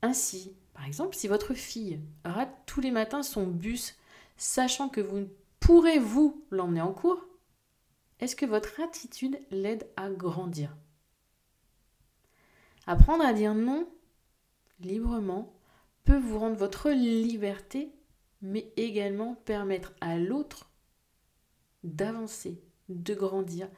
Ainsi, 0.04 0.54
par 0.74 0.84
exemple, 0.84 1.16
si 1.16 1.28
votre 1.28 1.54
fille 1.54 2.00
rate 2.24 2.54
tous 2.66 2.80
les 2.80 2.90
matins 2.90 3.22
son 3.22 3.46
bus, 3.46 3.96
sachant 4.36 4.90
que 4.90 5.00
vous 5.00 5.28
pourrez 5.60 5.98
vous 5.98 6.44
l'emmener 6.50 6.82
en 6.82 6.92
cours, 6.92 7.24
est-ce 8.20 8.36
que 8.36 8.44
votre 8.44 8.80
attitude 8.80 9.38
l'aide 9.50 9.88
à 9.96 10.10
grandir? 10.10 10.76
Apprendre 12.86 13.24
à 13.24 13.32
dire 13.32 13.54
non 13.54 13.88
librement 14.80 15.54
peut 16.04 16.18
vous 16.18 16.38
rendre 16.38 16.56
votre 16.56 16.90
liberté, 16.90 17.90
mais 18.42 18.70
également 18.76 19.36
permettre 19.46 19.94
à 20.02 20.18
l'autre 20.18 20.70
d'avancer, 21.82 22.62
de 22.90 23.14
grandir 23.14 23.70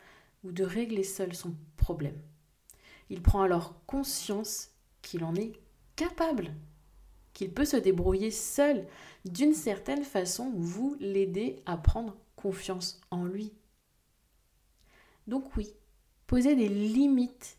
ou 0.43 0.51
de 0.51 0.65
régler 0.65 1.05
seul 1.05 1.37
son 1.37 1.55
problème. 1.77 2.21
Il 3.11 3.23
prend 3.23 3.43
alors 3.43 3.81
conscience 3.87 4.71
qu'il 5.03 5.23
en 5.23 5.37
est 5.37 5.53
capable, 5.97 6.55
qu'il 7.33 7.53
peut 7.53 7.65
se 7.65 7.77
débrouiller 7.77 8.31
seul. 8.31 8.87
D'une 9.25 9.55
certaine 9.55 10.05
façon, 10.05 10.53
vous 10.57 10.97
l'aidez 11.01 11.63
à 11.67 11.77
prendre 11.77 12.17
confiance 12.37 13.01
en 13.11 13.25
lui. 13.25 13.53
Donc 15.27 15.57
oui, 15.57 15.73
posez 16.27 16.55
des 16.55 16.69
limites 16.69 17.59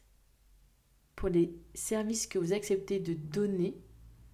pour 1.16 1.30
les 1.30 1.54
services 1.74 2.28
que 2.28 2.40
vous 2.40 2.54
acceptez 2.54 3.00
de 3.00 3.14
donner 3.14 3.78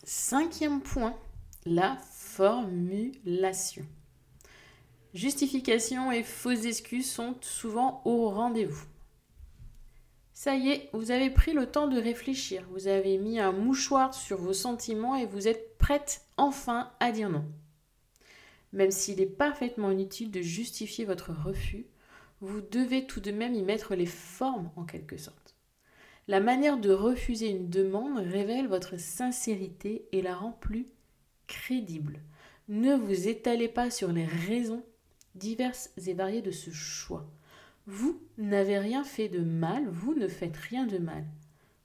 Cinquième 0.03 0.81
point, 0.81 1.17
la 1.65 1.97
formulation. 2.11 3.83
Justification 5.15 6.11
et 6.11 6.21
fausses 6.21 6.65
excuses 6.65 7.09
sont 7.09 7.35
souvent 7.41 8.03
au 8.05 8.29
rendez-vous. 8.29 8.85
Ça 10.33 10.55
y 10.55 10.69
est, 10.69 10.89
vous 10.93 11.09
avez 11.09 11.31
pris 11.31 11.53
le 11.53 11.65
temps 11.65 11.87
de 11.87 11.99
réfléchir, 11.99 12.67
vous 12.69 12.87
avez 12.87 13.17
mis 13.17 13.39
un 13.39 13.51
mouchoir 13.51 14.13
sur 14.13 14.37
vos 14.37 14.53
sentiments 14.53 15.15
et 15.15 15.25
vous 15.25 15.47
êtes 15.47 15.77
prête 15.77 16.21
enfin 16.37 16.91
à 16.99 17.11
dire 17.11 17.29
non. 17.29 17.45
Même 18.73 18.91
s'il 18.91 19.19
est 19.21 19.25
parfaitement 19.25 19.89
inutile 19.89 20.29
de 20.29 20.41
justifier 20.41 21.05
votre 21.05 21.31
refus, 21.31 21.87
vous 22.41 22.61
devez 22.61 23.07
tout 23.07 23.21
de 23.21 23.31
même 23.31 23.55
y 23.55 23.63
mettre 23.63 23.95
les 23.95 24.05
formes 24.05 24.69
en 24.75 24.83
quelque 24.83 25.17
sorte. 25.17 25.55
La 26.27 26.41
manière 26.41 26.77
de 26.77 26.91
refuser 26.91 27.49
une 27.49 27.69
demande 27.69 28.17
révèle 28.17 28.67
votre 28.67 28.99
sincérité 28.99 30.07
et 30.11 30.21
la 30.21 30.35
rend 30.35 30.51
plus 30.51 30.87
crédible. 31.47 32.19
Ne 32.67 32.95
vous 32.95 33.27
étalez 33.27 33.67
pas 33.67 33.91
sur 33.91 34.11
les 34.11 34.25
raisons 34.25 34.83
diverses 35.35 35.91
et 36.05 36.13
variées 36.13 36.41
de 36.41 36.51
ce 36.51 36.71
choix. 36.71 37.25
Vous 37.87 38.19
n'avez 38.37 38.79
rien 38.79 39.03
fait 39.03 39.29
de 39.29 39.41
mal, 39.41 39.87
vous 39.89 40.15
ne 40.15 40.27
faites 40.27 40.57
rien 40.57 40.87
de 40.87 40.97
mal. 40.97 41.23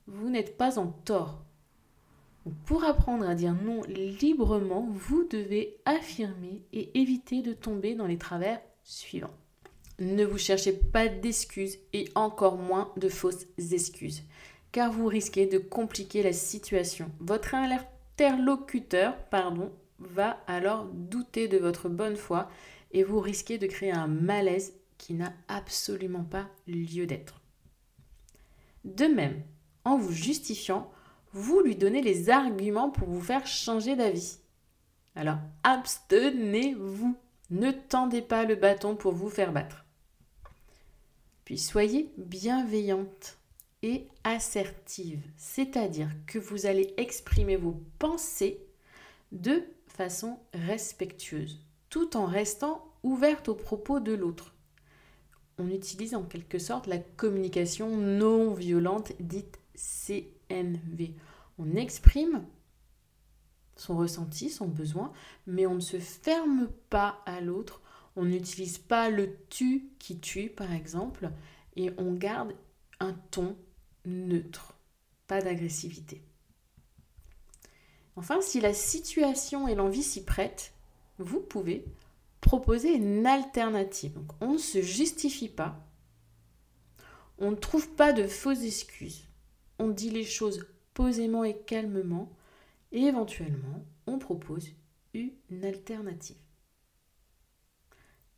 Vous 0.07 0.31
n'êtes 0.31 0.57
pas 0.57 0.79
en 0.79 0.87
tort. 0.87 1.45
Pour 2.65 2.85
apprendre 2.85 3.29
à 3.29 3.35
dire 3.35 3.55
non 3.55 3.83
librement, 3.85 4.89
vous 4.93 5.25
devez 5.29 5.77
affirmer 5.85 6.63
et 6.73 6.99
éviter 6.99 7.43
de 7.43 7.53
tomber 7.53 7.95
dans 7.95 8.07
les 8.07 8.17
travers 8.17 8.61
suivants. 8.83 9.35
Ne 9.99 10.25
vous 10.25 10.39
cherchez 10.39 10.73
pas 10.73 11.09
d'excuses 11.09 11.77
et 11.93 12.09
encore 12.15 12.57
moins 12.57 12.91
de 12.97 13.11
fausses 13.11 13.47
excuses, 13.59 14.23
car 14.73 14.91
vous 14.91 15.07
risquez 15.07 15.45
de 15.45 15.59
compliquer 15.59 16.23
la 16.23 16.33
situation. 16.33 17.11
Votre 17.21 17.55
interlocuteur 18.21 19.17
pardon, 19.31 19.73
va 19.99 20.43
alors 20.47 20.85
douter 20.93 21.49
de 21.49 21.57
votre 21.57 21.89
bonne 21.89 22.17
foi 22.17 22.51
et 22.93 23.03
vous 23.03 23.19
risquez 23.19 23.57
de 23.57 23.67
créer 23.67 23.93
un 23.93 24.09
malaise 24.09 24.75
qui 24.99 25.15
n'a 25.15 25.33
absolument 25.49 26.25
pas 26.25 26.49
lieu 26.67 27.07
d'être. 27.07 27.41
De 28.85 29.07
même, 29.07 29.43
en 29.85 29.97
vous 29.97 30.13
justifiant, 30.13 30.91
vous 31.33 31.61
lui 31.61 31.77
donnez 31.77 32.03
les 32.03 32.29
arguments 32.29 32.91
pour 32.91 33.09
vous 33.09 33.23
faire 33.23 33.47
changer 33.47 33.97
d'avis. 33.97 34.39
Alors 35.15 35.39
abstenez-vous, 35.63 37.17
ne 37.51 37.71
tendez 37.71 38.23
pas 38.23 38.45
le 38.45 38.55
bâton 38.55 38.97
pour 38.97 39.13
vous 39.13 39.31
faire 39.31 39.53
battre. 39.53 39.87
Puis 41.47 41.57
soyez 41.57 42.13
bienveillante 42.19 43.39
et 43.83 44.09
assertive, 44.25 45.23
c'est-à-dire 45.37 46.11
que 46.27 46.39
vous 46.39 46.67
allez 46.67 46.93
exprimer 46.97 47.57
vos 47.57 47.83
pensées 47.99 48.61
de 49.33 49.65
façon 49.87 50.39
respectueuse 50.53 51.65
tout 51.91 52.17
en 52.17 52.25
restant 52.25 52.85
ouverte 53.03 53.49
aux 53.49 53.55
propos 53.55 54.01
de 54.01 54.13
l'autre. 54.13 54.55
On 55.59 55.69
utilise 55.69 56.15
en 56.15 56.23
quelque 56.23 56.59
sorte 56.59 56.87
la 56.87 56.99
communication 56.99 57.97
non 57.97 58.55
violente 58.55 59.13
dite 59.21 59.59
CNV. 59.75 61.15
On 61.59 61.75
exprime 61.75 62.47
son 63.77 63.97
ressenti, 63.97 64.49
son 64.49 64.69
besoin, 64.69 65.13
mais 65.47 65.67
on 65.67 65.75
ne 65.75 65.81
se 65.81 65.99
ferme 65.99 66.69
pas 66.89 67.23
à 67.27 67.41
l'autre. 67.41 67.83
On 68.17 68.25
n'utilise 68.25 68.79
pas 68.79 69.11
le 69.11 69.37
tu 69.49 69.91
qui 69.99 70.19
tue, 70.19 70.49
par 70.49 70.73
exemple, 70.73 71.31
et 71.77 71.91
on 71.99 72.13
garde 72.13 72.55
un 73.01 73.15
ton 73.31 73.57
neutre, 74.05 74.75
pas 75.27 75.41
d'agressivité. 75.41 76.23
Enfin, 78.17 78.41
si 78.41 78.61
la 78.61 78.75
situation 78.75 79.69
et 79.69 79.75
l'envie 79.75 80.03
s'y 80.03 80.25
prêtent, 80.25 80.75
vous 81.19 81.41
pouvez 81.41 81.85
proposer 82.41 82.95
une 82.95 83.27
alternative. 83.27 84.19
On 84.41 84.55
ne 84.55 84.59
se 84.59 84.83
justifie 84.83 85.49
pas, 85.49 85.87
on 87.39 87.53
ne 87.53 87.57
trouve 87.57 87.89
pas 87.91 88.13
de 88.13 88.27
fausses 88.27 88.65
excuses, 88.65 89.25
on 89.79 89.89
dit 89.89 90.11
les 90.11 90.25
choses 90.25 90.67
posément 90.93 91.45
et 91.45 91.57
calmement, 91.57 92.31
et 92.93 93.03
éventuellement, 93.03 93.85
on 94.07 94.19
propose 94.19 94.69
une 95.15 95.65
alternative. 95.65 96.37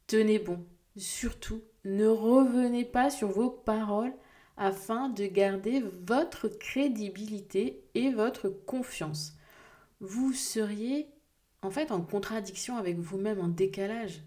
Tenez 0.07 0.39
bon, 0.39 0.65
surtout, 0.97 1.63
ne 1.85 2.07
revenez 2.07 2.85
pas 2.85 3.11
sur 3.11 3.29
vos 3.29 3.51
paroles 3.51 4.15
afin 4.57 5.09
de 5.09 5.27
garder 5.27 5.83
votre 6.07 6.49
crédibilité 6.49 7.83
et 7.95 8.11
votre 8.11 8.49
confiance. 8.49 9.35
Vous 10.01 10.33
seriez 10.33 11.09
en 11.63 11.71
fait 11.71 11.93
en 11.93 12.01
contradiction 12.01 12.77
avec 12.77 12.99
vous-même, 12.99 13.41
en 13.41 13.49
décalage. 13.49 14.23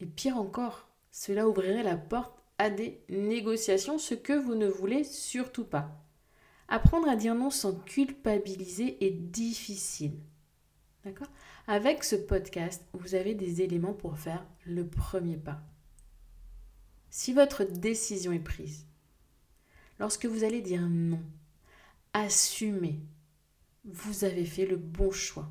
Et 0.00 0.06
pire 0.06 0.36
encore, 0.36 0.88
cela 1.10 1.48
ouvrirait 1.48 1.82
la 1.82 1.96
porte 1.96 2.42
à 2.58 2.70
des 2.70 3.00
négociations, 3.08 3.98
ce 3.98 4.14
que 4.14 4.32
vous 4.32 4.54
ne 4.54 4.68
voulez 4.68 5.04
surtout 5.04 5.64
pas. 5.64 5.90
Apprendre 6.68 7.08
à 7.08 7.16
dire 7.16 7.34
non 7.34 7.50
sans 7.50 7.74
culpabiliser 7.74 9.04
est 9.04 9.10
difficile. 9.10 10.18
D'accord? 11.04 11.28
Avec 11.66 12.04
ce 12.04 12.16
podcast, 12.16 12.84
vous 12.92 13.14
avez 13.14 13.34
des 13.34 13.62
éléments 13.62 13.92
pour 13.92 14.18
faire 14.18 14.46
le 14.64 14.86
premier 14.86 15.36
pas. 15.36 15.60
Si 17.10 17.32
votre 17.32 17.64
décision 17.64 18.32
est 18.32 18.38
prise, 18.38 18.86
lorsque 20.02 20.26
vous 20.26 20.42
allez 20.42 20.60
dire 20.60 20.82
non, 20.82 21.22
assumez, 22.12 22.98
vous 23.84 24.24
avez 24.24 24.44
fait 24.44 24.66
le 24.66 24.76
bon 24.76 25.12
choix. 25.12 25.48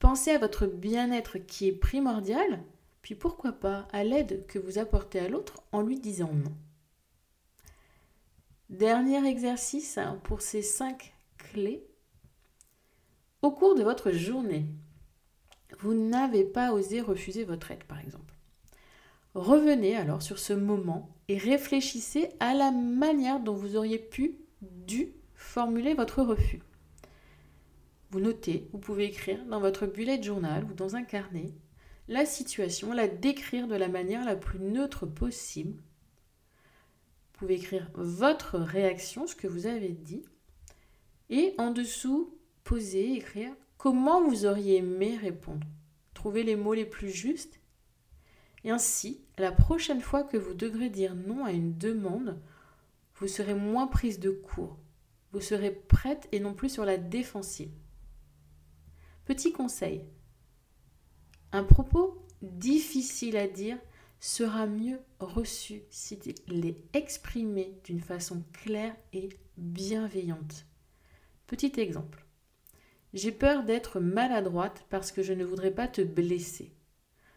Pensez 0.00 0.32
à 0.32 0.38
votre 0.38 0.66
bien-être 0.66 1.38
qui 1.38 1.68
est 1.68 1.72
primordial, 1.72 2.64
puis 3.02 3.14
pourquoi 3.14 3.52
pas 3.52 3.86
à 3.92 4.02
l'aide 4.02 4.44
que 4.48 4.58
vous 4.58 4.78
apportez 4.78 5.20
à 5.20 5.28
l'autre 5.28 5.62
en 5.70 5.80
lui 5.80 6.00
disant 6.00 6.32
non. 6.32 6.52
Dernier 8.68 9.24
exercice 9.28 9.96
pour 10.24 10.42
ces 10.42 10.62
cinq 10.62 11.14
clés. 11.38 11.86
Au 13.42 13.52
cours 13.52 13.76
de 13.76 13.84
votre 13.84 14.10
journée, 14.10 14.66
vous 15.78 15.94
n'avez 15.94 16.42
pas 16.42 16.72
osé 16.72 17.00
refuser 17.00 17.44
votre 17.44 17.70
aide, 17.70 17.84
par 17.84 18.00
exemple. 18.00 18.31
Revenez 19.34 19.96
alors 19.96 20.22
sur 20.22 20.38
ce 20.38 20.52
moment 20.52 21.16
et 21.28 21.38
réfléchissez 21.38 22.28
à 22.40 22.54
la 22.54 22.70
manière 22.70 23.40
dont 23.40 23.54
vous 23.54 23.76
auriez 23.76 23.98
pu, 23.98 24.36
dû 24.60 25.14
formuler 25.34 25.94
votre 25.94 26.22
refus. 26.22 26.62
Vous 28.10 28.20
notez, 28.20 28.68
vous 28.72 28.78
pouvez 28.78 29.04
écrire 29.06 29.44
dans 29.46 29.60
votre 29.60 29.86
bullet 29.86 30.22
journal 30.22 30.64
ou 30.64 30.74
dans 30.74 30.96
un 30.96 31.02
carnet 31.02 31.54
la 32.08 32.26
situation, 32.26 32.92
la 32.92 33.08
décrire 33.08 33.68
de 33.68 33.74
la 33.74 33.88
manière 33.88 34.24
la 34.24 34.36
plus 34.36 34.58
neutre 34.58 35.06
possible. 35.06 35.78
Vous 35.78 37.38
pouvez 37.38 37.54
écrire 37.54 37.90
votre 37.94 38.58
réaction, 38.58 39.26
ce 39.26 39.34
que 39.34 39.46
vous 39.46 39.66
avez 39.66 39.90
dit, 39.92 40.24
et 41.30 41.54
en 41.58 41.70
dessous, 41.70 42.36
poser, 42.64 43.14
écrire 43.14 43.52
comment 43.78 44.22
vous 44.22 44.44
auriez 44.44 44.76
aimé 44.76 45.16
répondre. 45.16 45.66
Trouvez 46.12 46.42
les 46.42 46.56
mots 46.56 46.74
les 46.74 46.84
plus 46.84 47.10
justes. 47.10 47.61
Ainsi, 48.64 49.24
la 49.38 49.52
prochaine 49.52 50.00
fois 50.00 50.22
que 50.22 50.36
vous 50.36 50.54
devrez 50.54 50.88
dire 50.88 51.14
non 51.14 51.44
à 51.44 51.52
une 51.52 51.76
demande, 51.76 52.40
vous 53.16 53.28
serez 53.28 53.54
moins 53.54 53.86
prise 53.86 54.20
de 54.20 54.30
court. 54.30 54.78
Vous 55.32 55.40
serez 55.40 55.70
prête 55.70 56.28
et 56.32 56.40
non 56.40 56.54
plus 56.54 56.68
sur 56.68 56.84
la 56.84 56.96
défensive. 56.96 57.72
Petit 59.24 59.52
conseil. 59.52 60.04
Un 61.52 61.64
propos 61.64 62.26
difficile 62.42 63.36
à 63.36 63.48
dire 63.48 63.78
sera 64.20 64.66
mieux 64.66 65.00
reçu 65.18 65.82
s'il 65.90 66.66
est 66.66 66.96
exprimé 66.96 67.76
d'une 67.84 68.00
façon 68.00 68.44
claire 68.52 68.94
et 69.12 69.28
bienveillante. 69.56 70.66
Petit 71.46 71.72
exemple. 71.80 72.24
J'ai 73.14 73.32
peur 73.32 73.64
d'être 73.64 74.00
maladroite 74.00 74.86
parce 74.88 75.12
que 75.12 75.22
je 75.22 75.32
ne 75.32 75.44
voudrais 75.44 75.74
pas 75.74 75.88
te 75.88 76.00
blesser. 76.00 76.72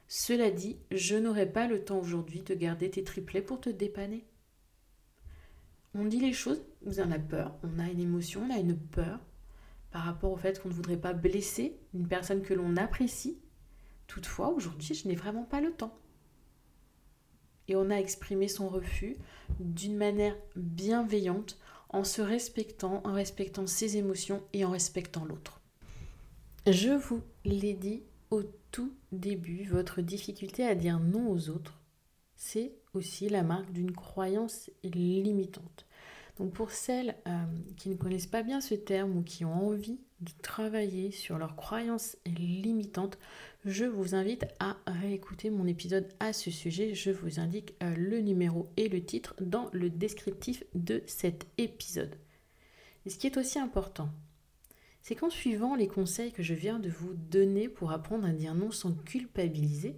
Cela 0.08 0.52
dit, 0.52 0.78
je 0.91 1.15
n'aurai 1.15 1.52
pas 1.52 1.68
le 1.68 1.84
temps 1.84 2.00
aujourd'hui 2.00 2.41
de 2.41 2.54
garder 2.54 2.89
tes 2.89 3.04
triplets 3.04 3.41
pour 3.41 3.60
te 3.60 3.70
dépanner. 3.70 4.26
On 5.94 6.06
dit 6.06 6.20
les 6.20 6.34
choses, 6.34 6.62
vous 6.82 7.00
en 7.00 7.12
avez 7.12 7.24
peur, 7.24 7.56
on 7.63 7.80
a 7.80 7.89
une 7.89 8.02
émotion, 8.02 8.44
on 8.48 8.54
a 8.54 8.60
une 8.60 8.78
peur, 8.78 9.20
par 9.91 10.04
rapport 10.04 10.32
au 10.32 10.38
fait 10.38 10.62
qu'on 10.62 10.70
ne 10.70 10.74
voudrait 10.74 10.98
pas 10.98 11.13
blesser 11.13 11.80
une 11.94 12.08
personne 12.08 12.41
que 12.41 12.54
l'on 12.54 12.76
apprécie. 12.76 13.39
Toutefois, 14.08 14.50
aujourd'hui, 14.50 14.94
je 14.94 15.08
n'ai 15.08 15.15
vraiment 15.15 15.46
pas 15.46 15.62
le 15.62 15.72
temps. 15.72 15.98
Et 17.68 17.76
on 17.76 17.89
a 17.89 17.96
exprimé 17.96 18.48
son 18.48 18.68
refus 18.68 19.18
d'une 19.60 19.96
manière 19.96 20.36
bienveillante, 20.56 21.58
en 21.89 22.04
se 22.04 22.22
respectant, 22.22 23.02
en 23.06 23.13
respectant 23.13 23.68
ses 23.68 23.96
émotions 23.96 24.44
et 24.54 24.65
en 24.65 24.72
respectant 24.72 25.24
l'autre. 25.24 25.62
Je 26.68 26.91
vous 26.91 27.22
l'ai 27.46 27.74
dit 27.74 28.04
au 28.32 28.44
tout 28.76 28.94
début, 29.14 29.64
votre 29.64 30.02
difficulté 30.02 30.66
à 30.66 30.76
dire 30.76 31.00
non 31.00 31.32
aux 31.32 31.48
autres, 31.48 31.80
c'est 32.36 32.74
aussi 32.94 33.30
la 33.30 33.42
marque 33.42 33.72
d'une 33.72 33.94
croyance 33.94 34.70
limitante. 34.84 35.86
Donc 36.38 36.52
pour 36.52 36.72
celles 36.72 37.16
euh, 37.26 37.46
qui 37.78 37.88
ne 37.88 37.96
connaissent 37.96 38.28
pas 38.28 38.44
bien 38.44 38.60
ce 38.60 38.76
terme 38.76 39.16
ou 39.16 39.22
qui 39.22 39.46
ont 39.46 39.70
envie 39.70 40.02
de 40.20 40.32
travailler 40.42 41.12
sur 41.12 41.38
leurs 41.38 41.56
croyances 41.56 42.18
limitantes, 42.26 43.18
je 43.64 43.86
vous 43.86 44.14
invite 44.14 44.46
à 44.60 44.76
réécouter 44.88 45.50
mon 45.50 45.68
épisode 45.68 46.10
à 46.20 46.34
ce 46.34 46.52
sujet. 46.52 46.94
Je 46.94 47.12
vous 47.12 47.40
indique 47.40 47.76
euh, 47.82 47.96
le 47.96 48.20
numéro 48.20 48.68
et 48.76 48.90
le 48.90 49.02
titre 49.02 49.36
dans 49.40 49.70
le 49.72 49.90
descriptif 49.90 50.66
de 50.74 51.02
cet 51.06 51.48
épisode. 51.58 52.18
Et 53.06 53.10
ce 53.10 53.18
qui 53.18 53.28
est 53.28 53.38
aussi 53.38 53.58
important, 53.58 54.10
c'est 55.06 55.13
qu'en 55.13 55.30
suivant 55.30 55.76
les 55.76 55.88
conseils 55.88 56.32
que 56.32 56.41
je 56.41 56.56
viens 56.56 56.80
de 56.80 56.89
vous 56.89 57.13
donner 57.13 57.70
pour 57.70 57.91
apprendre 57.91 58.26
à 58.26 58.32
dire 58.32 58.56
non 58.56 58.72
sans 58.72 58.91
culpabiliser, 58.91 59.96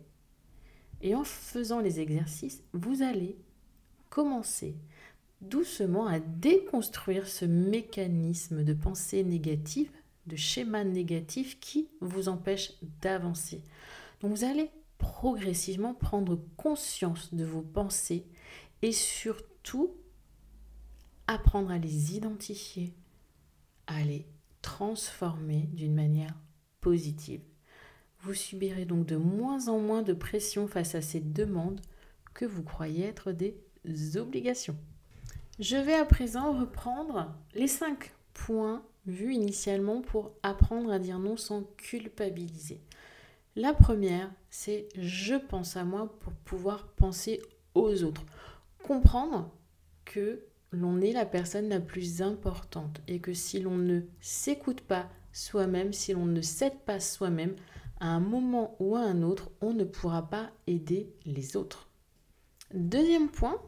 et 0.99 1.15
en 1.15 1.23
faisant 1.23 1.79
les 1.79 2.01
exercices, 2.01 2.61
vous 2.73 3.03
allez 3.03 3.37
commencer 4.09 4.75
doucement 5.39 6.07
à 6.07 6.19
déconstruire 6.19 7.25
ce 7.25 7.45
mécanisme 7.45 8.65
de 8.65 8.73
pensée 8.73 9.23
négative, 9.23 9.89
de 10.25 10.35
schéma 10.35 10.83
négatif 10.83 11.57
qui 11.61 11.87
vous 12.01 12.27
empêche 12.27 12.73
d'avancer. 13.01 13.63
Donc 14.19 14.31
vous 14.31 14.43
allez 14.43 14.69
progressivement 14.97 15.93
prendre 15.93 16.37
conscience 16.57 17.33
de 17.33 17.45
vos 17.45 17.61
pensées 17.61 18.25
et 18.81 18.91
surtout 18.91 19.95
apprendre 21.27 21.71
à 21.71 21.77
les 21.77 22.17
identifier, 22.17 22.93
à 23.85 24.03
les 24.03 24.27
transformer 24.67 25.69
d'une 25.71 25.95
manière 25.95 26.35
positive. 26.81 27.39
Vous 28.19 28.33
subirez 28.33 28.83
donc 28.83 29.05
de 29.05 29.15
moins 29.15 29.69
en 29.69 29.79
moins 29.79 30.01
de 30.01 30.11
pression 30.11 30.67
face 30.67 30.93
à 30.93 31.01
ces 31.01 31.21
demandes 31.21 31.79
que 32.33 32.43
vous 32.43 32.63
croyez 32.63 33.05
être 33.05 33.31
des 33.31 33.55
obligations. 34.17 34.75
Je 35.57 35.77
vais 35.77 35.93
à 35.93 36.03
présent 36.03 36.51
reprendre 36.51 37.33
les 37.55 37.69
cinq 37.69 38.13
points 38.33 38.83
vus 39.05 39.33
initialement 39.33 40.01
pour 40.01 40.33
apprendre 40.43 40.91
à 40.91 40.99
dire 40.99 41.17
non 41.17 41.37
sans 41.37 41.63
culpabiliser. 41.77 42.81
La 43.55 43.73
première, 43.73 44.29
c'est 44.49 44.89
je 44.97 45.35
pense 45.35 45.77
à 45.77 45.85
moi 45.85 46.13
pour 46.19 46.33
pouvoir 46.33 46.89
penser 46.89 47.41
aux 47.73 48.03
autres. 48.03 48.25
Comprendre 48.83 49.49
que 50.03 50.43
l'on 50.71 51.01
est 51.01 51.13
la 51.13 51.25
personne 51.25 51.69
la 51.69 51.79
plus 51.79 52.21
importante 52.21 53.01
et 53.07 53.19
que 53.19 53.33
si 53.33 53.59
l'on 53.59 53.77
ne 53.77 54.01
s'écoute 54.19 54.81
pas 54.81 55.09
soi-même, 55.31 55.93
si 55.93 56.13
l'on 56.13 56.25
ne 56.25 56.41
s'aide 56.41 56.79
pas 56.85 56.99
soi-même, 56.99 57.55
à 57.99 58.07
un 58.07 58.19
moment 58.19 58.75
ou 58.79 58.95
à 58.95 59.01
un 59.01 59.23
autre, 59.23 59.51
on 59.61 59.73
ne 59.73 59.83
pourra 59.83 60.29
pas 60.29 60.51
aider 60.67 61.13
les 61.25 61.55
autres. 61.55 61.89
Deuxième 62.73 63.29
point, 63.29 63.61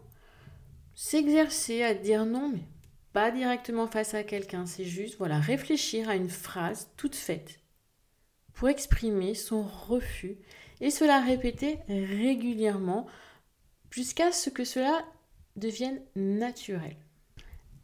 s'exercer 0.93 1.83
à 1.83 1.93
dire 1.93 2.25
non, 2.25 2.49
mais 2.49 2.67
pas 3.13 3.31
directement 3.31 3.87
face 3.87 4.13
à 4.13 4.23
quelqu'un, 4.23 4.65
c'est 4.65 4.83
juste 4.83 5.17
voilà, 5.17 5.39
réfléchir 5.39 6.09
à 6.09 6.15
une 6.15 6.29
phrase 6.29 6.89
toute 6.97 7.15
faite 7.15 7.59
pour 8.53 8.69
exprimer 8.69 9.35
son 9.35 9.63
refus 9.63 10.37
et 10.81 10.91
cela 10.91 11.21
répéter 11.21 11.79
régulièrement 11.87 13.07
jusqu'à 13.89 14.31
ce 14.31 14.49
que 14.49 14.65
cela 14.65 15.05
devienne 15.59 16.01
naturel. 16.15 16.95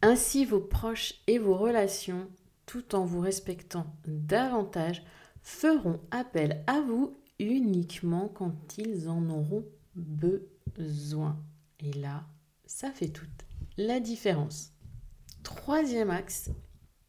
Ainsi, 0.02 0.46
vos 0.46 0.60
proches 0.60 1.16
et 1.28 1.38
vos 1.38 1.56
relations, 1.56 2.28
tout 2.66 2.96
en 2.96 3.06
vous 3.06 3.20
respectant 3.20 3.88
davantage, 4.08 5.04
feront 5.42 6.00
appel 6.12 6.64
à 6.68 6.82
vous 6.82 7.18
uniquement 7.40 8.28
quand 8.28 8.78
ils 8.78 9.10
en 9.10 9.30
auront 9.30 9.66
besoin. 9.96 11.40
Et 11.80 11.94
là, 11.94 12.26
ça 12.66 12.92
fait 12.92 13.10
toute 13.10 13.46
la 13.78 14.00
différence. 14.00 14.72
Troisième 15.44 16.10
axe, 16.10 16.50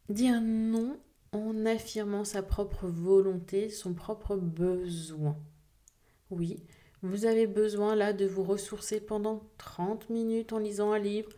dire 0.09 0.41
non 0.41 0.99
en 1.31 1.65
affirmant 1.65 2.23
sa 2.23 2.43
propre 2.43 2.87
volonté, 2.87 3.69
son 3.69 3.93
propre 3.93 4.35
besoin. 4.35 5.37
Oui, 6.29 6.63
vous 7.03 7.25
avez 7.25 7.47
besoin 7.47 7.95
là 7.95 8.13
de 8.13 8.25
vous 8.25 8.43
ressourcer 8.43 8.99
pendant 8.99 9.43
30 9.57 10.09
minutes 10.09 10.53
en 10.53 10.59
lisant 10.59 10.91
un 10.91 10.99
livre. 10.99 11.29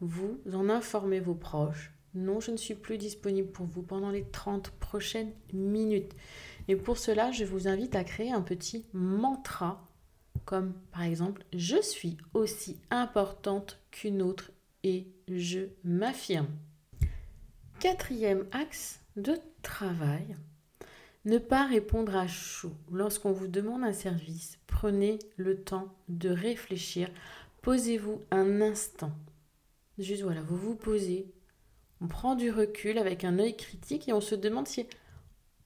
Vous 0.00 0.38
en 0.52 0.68
informez 0.68 1.20
vos 1.20 1.34
proches. 1.34 1.92
Non, 2.14 2.40
je 2.40 2.50
ne 2.50 2.56
suis 2.56 2.74
plus 2.74 2.98
disponible 2.98 3.50
pour 3.50 3.66
vous 3.66 3.82
pendant 3.82 4.10
les 4.10 4.24
30 4.24 4.70
prochaines 4.70 5.32
minutes. 5.52 6.12
Et 6.68 6.76
pour 6.76 6.98
cela, 6.98 7.30
je 7.30 7.44
vous 7.44 7.68
invite 7.68 7.96
à 7.96 8.04
créer 8.04 8.32
un 8.32 8.42
petit 8.42 8.84
mantra 8.92 9.88
comme 10.44 10.74
par 10.90 11.02
exemple 11.02 11.44
je 11.52 11.80
suis 11.80 12.16
aussi 12.34 12.78
importante 12.90 13.78
qu'une 13.90 14.22
autre 14.22 14.50
et 14.82 15.06
je 15.28 15.60
m'affirme. 15.84 16.48
Quatrième 17.80 18.46
axe 18.52 19.00
de 19.16 19.38
travail, 19.62 20.36
ne 21.24 21.38
pas 21.38 21.66
répondre 21.66 22.16
à 22.16 22.26
chaud. 22.26 22.72
Lorsqu'on 22.90 23.32
vous 23.32 23.48
demande 23.48 23.84
un 23.84 23.92
service, 23.92 24.58
prenez 24.66 25.18
le 25.36 25.62
temps 25.62 25.94
de 26.08 26.28
réfléchir. 26.28 27.08
Posez-vous 27.62 28.20
un 28.30 28.60
instant. 28.60 29.12
Juste 29.98 30.22
voilà, 30.22 30.42
vous 30.42 30.56
vous 30.56 30.74
posez, 30.74 31.26
on 32.00 32.08
prend 32.08 32.34
du 32.34 32.50
recul 32.50 32.98
avec 32.98 33.22
un 33.24 33.38
œil 33.38 33.56
critique 33.56 34.08
et 34.08 34.12
on 34.12 34.20
se 34.20 34.34
demande 34.34 34.66
si 34.66 34.86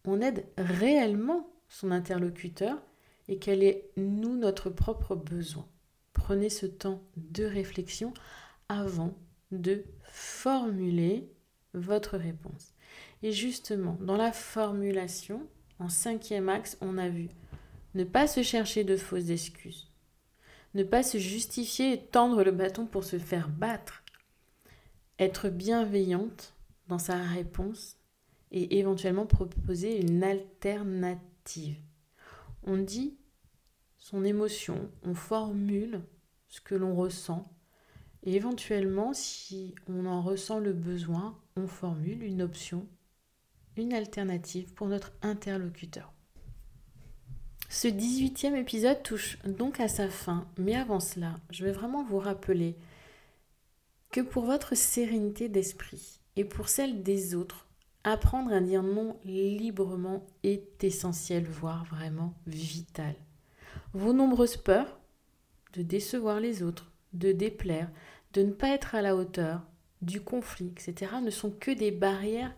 on 0.05 0.21
aide 0.21 0.45
réellement 0.59 1.49
son 1.69 1.90
interlocuteur 1.90 2.79
et 3.29 3.38
quel 3.38 3.62
est, 3.62 3.90
nous, 3.97 4.37
notre 4.37 4.71
propre 4.71 5.16
besoin. 5.16 5.66
Prenez 6.12 6.51
ce 6.51 6.66
temps 6.66 7.03
de 7.16 7.45
réflexion 7.45 8.12
avant 8.69 9.14
de 9.51 9.85
formuler 10.03 11.31
votre 11.73 12.16
réponse. 12.16 12.75
Et 13.23 13.33
justement, 13.33 13.97
dans 14.01 14.17
la 14.17 14.33
formulation, 14.33 15.47
en 15.79 15.89
cinquième 15.89 16.49
axe, 16.49 16.77
on 16.81 16.99
a 16.99 17.09
vu 17.09 17.29
ne 17.95 18.05
pas 18.05 18.27
se 18.27 18.43
chercher 18.43 18.85
de 18.85 18.97
fausses 18.97 19.31
excuses, 19.31 19.91
ne 20.75 20.83
pas 20.83 21.03
se 21.03 21.17
justifier 21.17 21.95
et 21.95 22.03
tendre 22.03 22.45
le 22.45 22.51
bâton 22.51 22.87
pour 22.87 23.05
se 23.05 23.19
faire 23.19 23.49
battre, 23.49 24.05
être 25.19 25.49
bienveillante 25.49 26.55
dans 26.89 26.99
sa 26.99 27.17
réponse 27.17 27.97
et 28.51 28.79
éventuellement 28.79 29.27
proposer 29.27 29.99
une 29.99 30.23
alternative. 30.23 31.79
On 32.65 32.77
dit 32.77 33.17
son 33.97 34.25
émotion, 34.25 34.91
on 35.03 35.15
formule 35.15 36.03
ce 36.49 36.61
que 36.61 36.75
l'on 36.75 36.95
ressent 36.95 37.51
et 38.27 38.35
éventuellement, 38.35 39.15
si 39.15 39.77
on 39.89 40.05
en 40.05 40.21
ressent 40.21 40.59
le 40.59 40.73
besoin, 40.73 41.39
on 41.55 41.69
formule 41.69 42.25
une 42.25 42.43
option, 42.43 42.89
une 43.77 43.93
alternative 43.93 44.73
pour 44.75 44.89
notre 44.89 45.12
interlocuteur. 45.23 46.12
Ce 47.69 47.89
18e 47.89 48.55
épisode 48.55 49.03
touche 49.03 49.39
donc 49.45 49.81
à 49.81 49.89
sa 49.89 50.09
fin, 50.09 50.47
mais 50.57 50.75
avant 50.75 51.01
cela, 51.01 51.41
je 51.51 51.65
vais 51.65 51.73
vraiment 51.73 52.05
vous 52.05 52.19
rappeler 52.19 52.77
que 54.11 54.21
pour 54.21 54.45
votre 54.45 54.77
sérénité 54.77 55.49
d'esprit 55.49 56.21
et 56.37 56.45
pour 56.45 56.69
celle 56.69 57.03
des 57.03 57.35
autres, 57.35 57.67
apprendre 58.05 58.53
à 58.53 58.61
dire 58.61 58.83
non 58.83 59.19
librement 59.25 60.25
est 60.45 60.85
essentiel, 60.85 61.45
voire 61.45 61.85
vraiment 61.85 62.35
vital. 62.47 63.17
Vos 63.93 64.12
nombreuses 64.12 64.57
peurs 64.57 65.01
de 65.73 65.83
décevoir 65.83 66.41
les 66.41 66.62
autres, 66.62 66.93
de 67.12 67.33
déplaire, 67.33 67.91
de 68.33 68.43
ne 68.43 68.53
pas 68.53 68.69
être 68.69 68.95
à 68.95 69.03
la 69.03 69.17
hauteur, 69.17 69.62
du 70.03 70.21
conflit, 70.21 70.69
etc., 70.69 71.17
ne 71.23 71.31
sont 71.31 71.51
que 71.51 71.71
des 71.71 71.91
barrières 71.91 72.55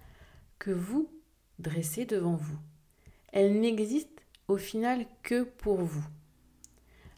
que 0.58 0.70
vous 0.70 1.10
dressez 1.58 2.04
devant 2.04 2.36
vous. 2.36 2.58
Elles 3.32 3.60
n'existent 3.60 4.22
au 4.48 4.56
final 4.56 5.06
que 5.22 5.42
pour 5.42 5.78
vous. 5.78 6.04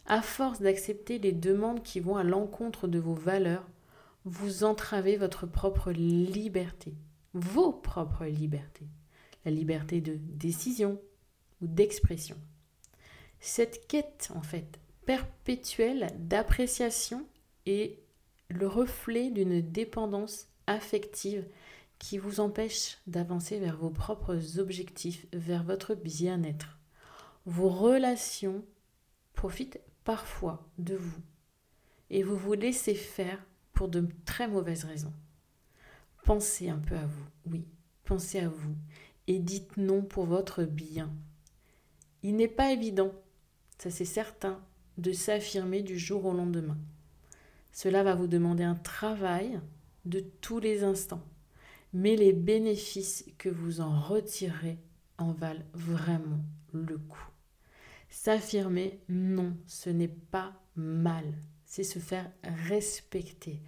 À 0.05 0.21
force 0.21 0.61
d'accepter 0.61 1.19
les 1.19 1.31
demandes 1.31 1.83
qui 1.83 1.99
vont 1.99 2.17
à 2.17 2.23
l'encontre 2.23 2.87
de 2.87 2.99
vos 2.99 3.13
valeurs, 3.13 3.67
vous 4.25 4.63
entravez 4.63 5.17
votre 5.17 5.47
propre 5.47 5.91
liberté, 5.91 6.93
vos 7.33 7.71
propres 7.71 8.25
libertés, 8.25 8.87
la 9.45 9.51
liberté 9.51 10.01
de 10.01 10.15
décision 10.15 10.99
ou 11.61 11.67
d'expression. 11.67 12.37
Cette 13.39 13.87
quête, 13.87 14.29
en 14.35 14.41
fait, 14.41 14.79
perpétuelle 15.05 16.11
d'appréciation 16.19 17.25
est 17.65 17.99
le 18.49 18.67
reflet 18.67 19.31
d'une 19.31 19.61
dépendance 19.61 20.47
affective 20.67 21.45
qui 22.01 22.17
vous 22.17 22.39
empêche 22.39 22.97
d'avancer 23.05 23.59
vers 23.59 23.77
vos 23.77 23.91
propres 23.91 24.57
objectifs, 24.57 25.27
vers 25.33 25.63
votre 25.63 25.93
bien-être. 25.93 26.79
vos 27.45 27.69
relations 27.69 28.65
profitent 29.33 29.79
parfois 30.03 30.67
de 30.79 30.95
vous 30.95 31.21
et 32.09 32.23
vous 32.23 32.35
vous 32.35 32.53
laissez 32.53 32.95
faire 32.95 33.45
pour 33.73 33.87
de 33.87 34.07
très 34.25 34.47
mauvaises 34.47 34.83
raisons. 34.83 35.13
Pensez 36.25 36.69
un 36.69 36.79
peu 36.79 36.95
à 36.95 37.05
vous, 37.05 37.25
oui, 37.45 37.67
pensez 38.03 38.39
à 38.39 38.49
vous 38.49 38.75
et 39.27 39.37
dites 39.37 39.77
non 39.77 40.01
pour 40.01 40.25
votre 40.25 40.63
bien. 40.63 41.13
Il 42.23 42.35
n'est 42.35 42.47
pas 42.47 42.71
évident, 42.71 43.13
ça 43.77 43.91
c'est 43.91 44.05
certain, 44.05 44.59
de 44.97 45.11
s'affirmer 45.11 45.83
du 45.83 45.99
jour 45.99 46.25
au 46.25 46.33
lendemain. 46.33 46.79
Cela 47.71 48.01
va 48.01 48.15
vous 48.15 48.27
demander 48.27 48.63
un 48.63 48.75
travail 48.75 49.61
de 50.05 50.19
tous 50.19 50.59
les 50.59 50.83
instants, 50.83 51.23
mais 51.93 52.15
les 52.15 52.33
bénéfices 52.33 53.25
que 53.37 53.49
vous 53.49 53.81
en 53.81 53.99
retirez 53.99 54.77
en 55.17 55.31
valent 55.33 55.65
vraiment 55.73 56.43
le 56.73 56.97
coup. 56.97 57.27
S'affirmer, 58.09 58.99
non, 59.09 59.55
ce 59.67 59.89
n'est 59.89 60.07
pas 60.07 60.53
mal, 60.75 61.25
c'est 61.65 61.83
se 61.83 61.99
faire 61.99 62.29
respecter. 62.43 63.61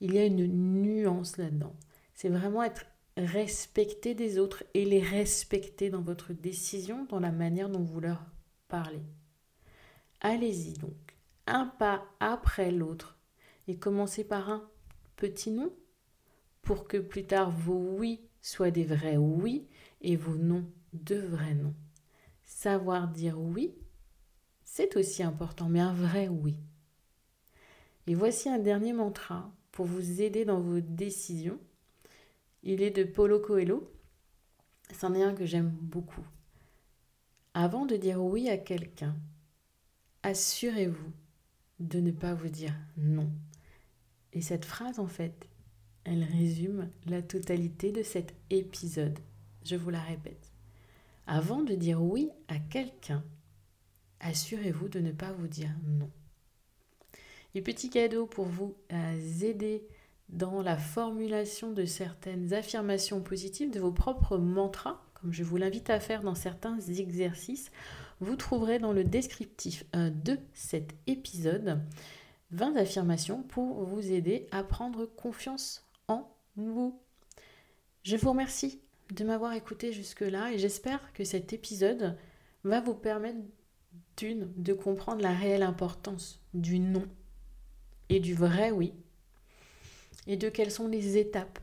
Il 0.00 0.14
y 0.14 0.18
a 0.18 0.24
une 0.24 0.46
nuance 0.82 1.36
là-dedans. 1.36 1.76
C'est 2.14 2.28
vraiment 2.28 2.62
être 2.62 2.86
respecté 3.16 4.14
des 4.14 4.38
autres 4.38 4.64
et 4.74 4.84
les 4.84 5.02
respecter 5.02 5.90
dans 5.90 6.00
votre 6.00 6.32
décision, 6.32 7.04
dans 7.04 7.20
la 7.20 7.32
manière 7.32 7.68
dont 7.68 7.82
vous 7.82 8.00
leur 8.00 8.24
parlez. 8.68 9.02
Allez-y 10.20 10.74
donc, 10.74 11.16
un 11.46 11.66
pas 11.66 12.04
après 12.20 12.70
l'autre, 12.70 13.18
et 13.68 13.78
commencez 13.78 14.24
par 14.24 14.50
un 14.50 14.68
petit 15.16 15.50
non, 15.50 15.72
pour 16.62 16.86
que 16.86 16.96
plus 16.96 17.26
tard 17.26 17.50
vos 17.50 17.96
oui 17.98 18.20
soient 18.40 18.70
des 18.70 18.84
vrais 18.84 19.16
oui 19.16 19.66
et 20.00 20.16
vos 20.16 20.36
non 20.36 20.64
de 20.92 21.16
vrais 21.16 21.54
non. 21.54 21.74
Savoir 22.44 23.08
dire 23.08 23.40
oui, 23.40 23.74
c'est 24.64 24.96
aussi 24.96 25.22
important, 25.22 25.68
mais 25.68 25.80
un 25.80 25.92
vrai 25.92 26.28
oui. 26.28 26.56
Et 28.06 28.14
voici 28.14 28.48
un 28.48 28.58
dernier 28.58 28.92
mantra 28.92 29.52
pour 29.72 29.86
vous 29.86 30.20
aider 30.20 30.44
dans 30.44 30.60
vos 30.60 30.80
décisions. 30.80 31.60
Il 32.62 32.82
est 32.82 32.90
de 32.90 33.04
Paulo 33.04 33.38
Coelho. 33.38 33.92
C'en 34.92 35.14
est 35.14 35.22
un 35.22 35.34
que 35.34 35.46
j'aime 35.46 35.70
beaucoup. 35.70 36.26
Avant 37.54 37.86
de 37.86 37.96
dire 37.96 38.22
oui 38.22 38.48
à 38.48 38.58
quelqu'un, 38.58 39.16
assurez-vous 40.22 41.12
de 41.78 42.00
ne 42.00 42.10
pas 42.10 42.34
vous 42.34 42.48
dire 42.48 42.74
non. 42.96 43.30
Et 44.32 44.40
cette 44.40 44.64
phrase, 44.64 44.98
en 44.98 45.06
fait, 45.06 45.48
elle 46.10 46.24
résume 46.24 46.88
la 47.06 47.22
totalité 47.22 47.92
de 47.92 48.02
cet 48.02 48.34
épisode. 48.50 49.16
Je 49.64 49.76
vous 49.76 49.90
la 49.90 50.00
répète. 50.00 50.50
Avant 51.28 51.62
de 51.62 51.74
dire 51.74 52.02
oui 52.02 52.30
à 52.48 52.58
quelqu'un, 52.58 53.22
assurez-vous 54.18 54.88
de 54.88 54.98
ne 54.98 55.12
pas 55.12 55.30
vous 55.30 55.46
dire 55.46 55.70
non. 55.86 56.10
Et 57.54 57.62
petit 57.62 57.90
cadeau 57.90 58.26
pour 58.26 58.46
vous 58.46 58.74
aider 59.40 59.86
dans 60.28 60.62
la 60.62 60.76
formulation 60.76 61.70
de 61.72 61.84
certaines 61.84 62.54
affirmations 62.54 63.22
positives, 63.22 63.70
de 63.70 63.78
vos 63.78 63.92
propres 63.92 64.36
mantras, 64.36 65.00
comme 65.14 65.32
je 65.32 65.44
vous 65.44 65.58
l'invite 65.58 65.90
à 65.90 66.00
faire 66.00 66.22
dans 66.22 66.34
certains 66.34 66.80
exercices, 66.80 67.70
vous 68.18 68.34
trouverez 68.34 68.80
dans 68.80 68.92
le 68.92 69.04
descriptif 69.04 69.84
euh, 69.94 70.10
de 70.10 70.38
cet 70.54 70.90
épisode 71.06 71.80
20 72.50 72.76
affirmations 72.76 73.44
pour 73.44 73.84
vous 73.84 74.10
aider 74.10 74.48
à 74.50 74.64
prendre 74.64 75.06
confiance 75.06 75.86
vous. 76.56 77.00
Je 78.02 78.16
vous 78.16 78.30
remercie 78.30 78.80
de 79.12 79.24
m'avoir 79.24 79.52
écouté 79.52 79.92
jusque-là 79.92 80.52
et 80.52 80.58
j'espère 80.58 81.12
que 81.12 81.24
cet 81.24 81.52
épisode 81.52 82.16
va 82.64 82.80
vous 82.80 82.94
permettre 82.94 83.38
d'une, 84.16 84.52
de 84.56 84.72
comprendre 84.72 85.22
la 85.22 85.32
réelle 85.32 85.62
importance 85.62 86.40
du 86.54 86.78
non 86.78 87.06
et 88.08 88.20
du 88.20 88.34
vrai 88.34 88.70
oui, 88.70 88.92
et 90.26 90.36
de 90.36 90.48
quelles 90.48 90.70
sont 90.70 90.88
les 90.88 91.16
étapes 91.16 91.58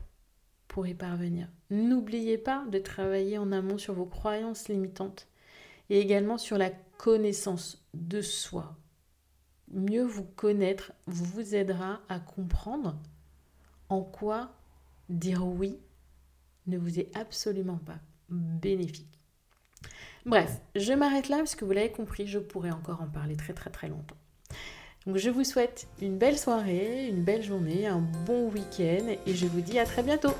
pour 0.66 0.86
y 0.86 0.94
parvenir. 0.94 1.48
N'oubliez 1.70 2.38
pas 2.38 2.64
de 2.70 2.78
travailler 2.78 3.38
en 3.38 3.52
amont 3.52 3.78
sur 3.78 3.94
vos 3.94 4.06
croyances 4.06 4.68
limitantes 4.68 5.28
et 5.90 6.00
également 6.00 6.38
sur 6.38 6.58
la 6.58 6.70
connaissance 6.70 7.84
de 7.94 8.20
soi. 8.20 8.76
Mieux 9.70 10.04
vous 10.04 10.24
connaître 10.24 10.92
vous 11.06 11.54
aidera 11.54 12.00
à 12.08 12.20
comprendre 12.20 12.98
en 13.88 14.02
quoi 14.02 14.57
dire 15.08 15.46
oui 15.46 15.78
ne 16.66 16.78
vous 16.78 17.00
est 17.00 17.10
absolument 17.16 17.78
pas 17.78 17.98
bénéfique. 18.28 19.20
Bref, 20.26 20.60
je 20.74 20.92
m'arrête 20.92 21.28
là 21.28 21.38
parce 21.38 21.54
que 21.54 21.64
vous 21.64 21.72
l'avez 21.72 21.90
compris, 21.90 22.26
je 22.26 22.38
pourrais 22.38 22.70
encore 22.70 23.00
en 23.00 23.06
parler 23.06 23.36
très 23.36 23.54
très 23.54 23.70
très 23.70 23.88
longtemps. 23.88 24.16
Donc 25.06 25.16
je 25.16 25.30
vous 25.30 25.44
souhaite 25.44 25.88
une 26.02 26.18
belle 26.18 26.38
soirée, 26.38 27.08
une 27.08 27.22
belle 27.22 27.42
journée, 27.42 27.86
un 27.86 28.02
bon 28.26 28.50
week-end 28.50 29.14
et 29.26 29.34
je 29.34 29.46
vous 29.46 29.62
dis 29.62 29.78
à 29.78 29.86
très 29.86 30.02
bientôt. 30.02 30.34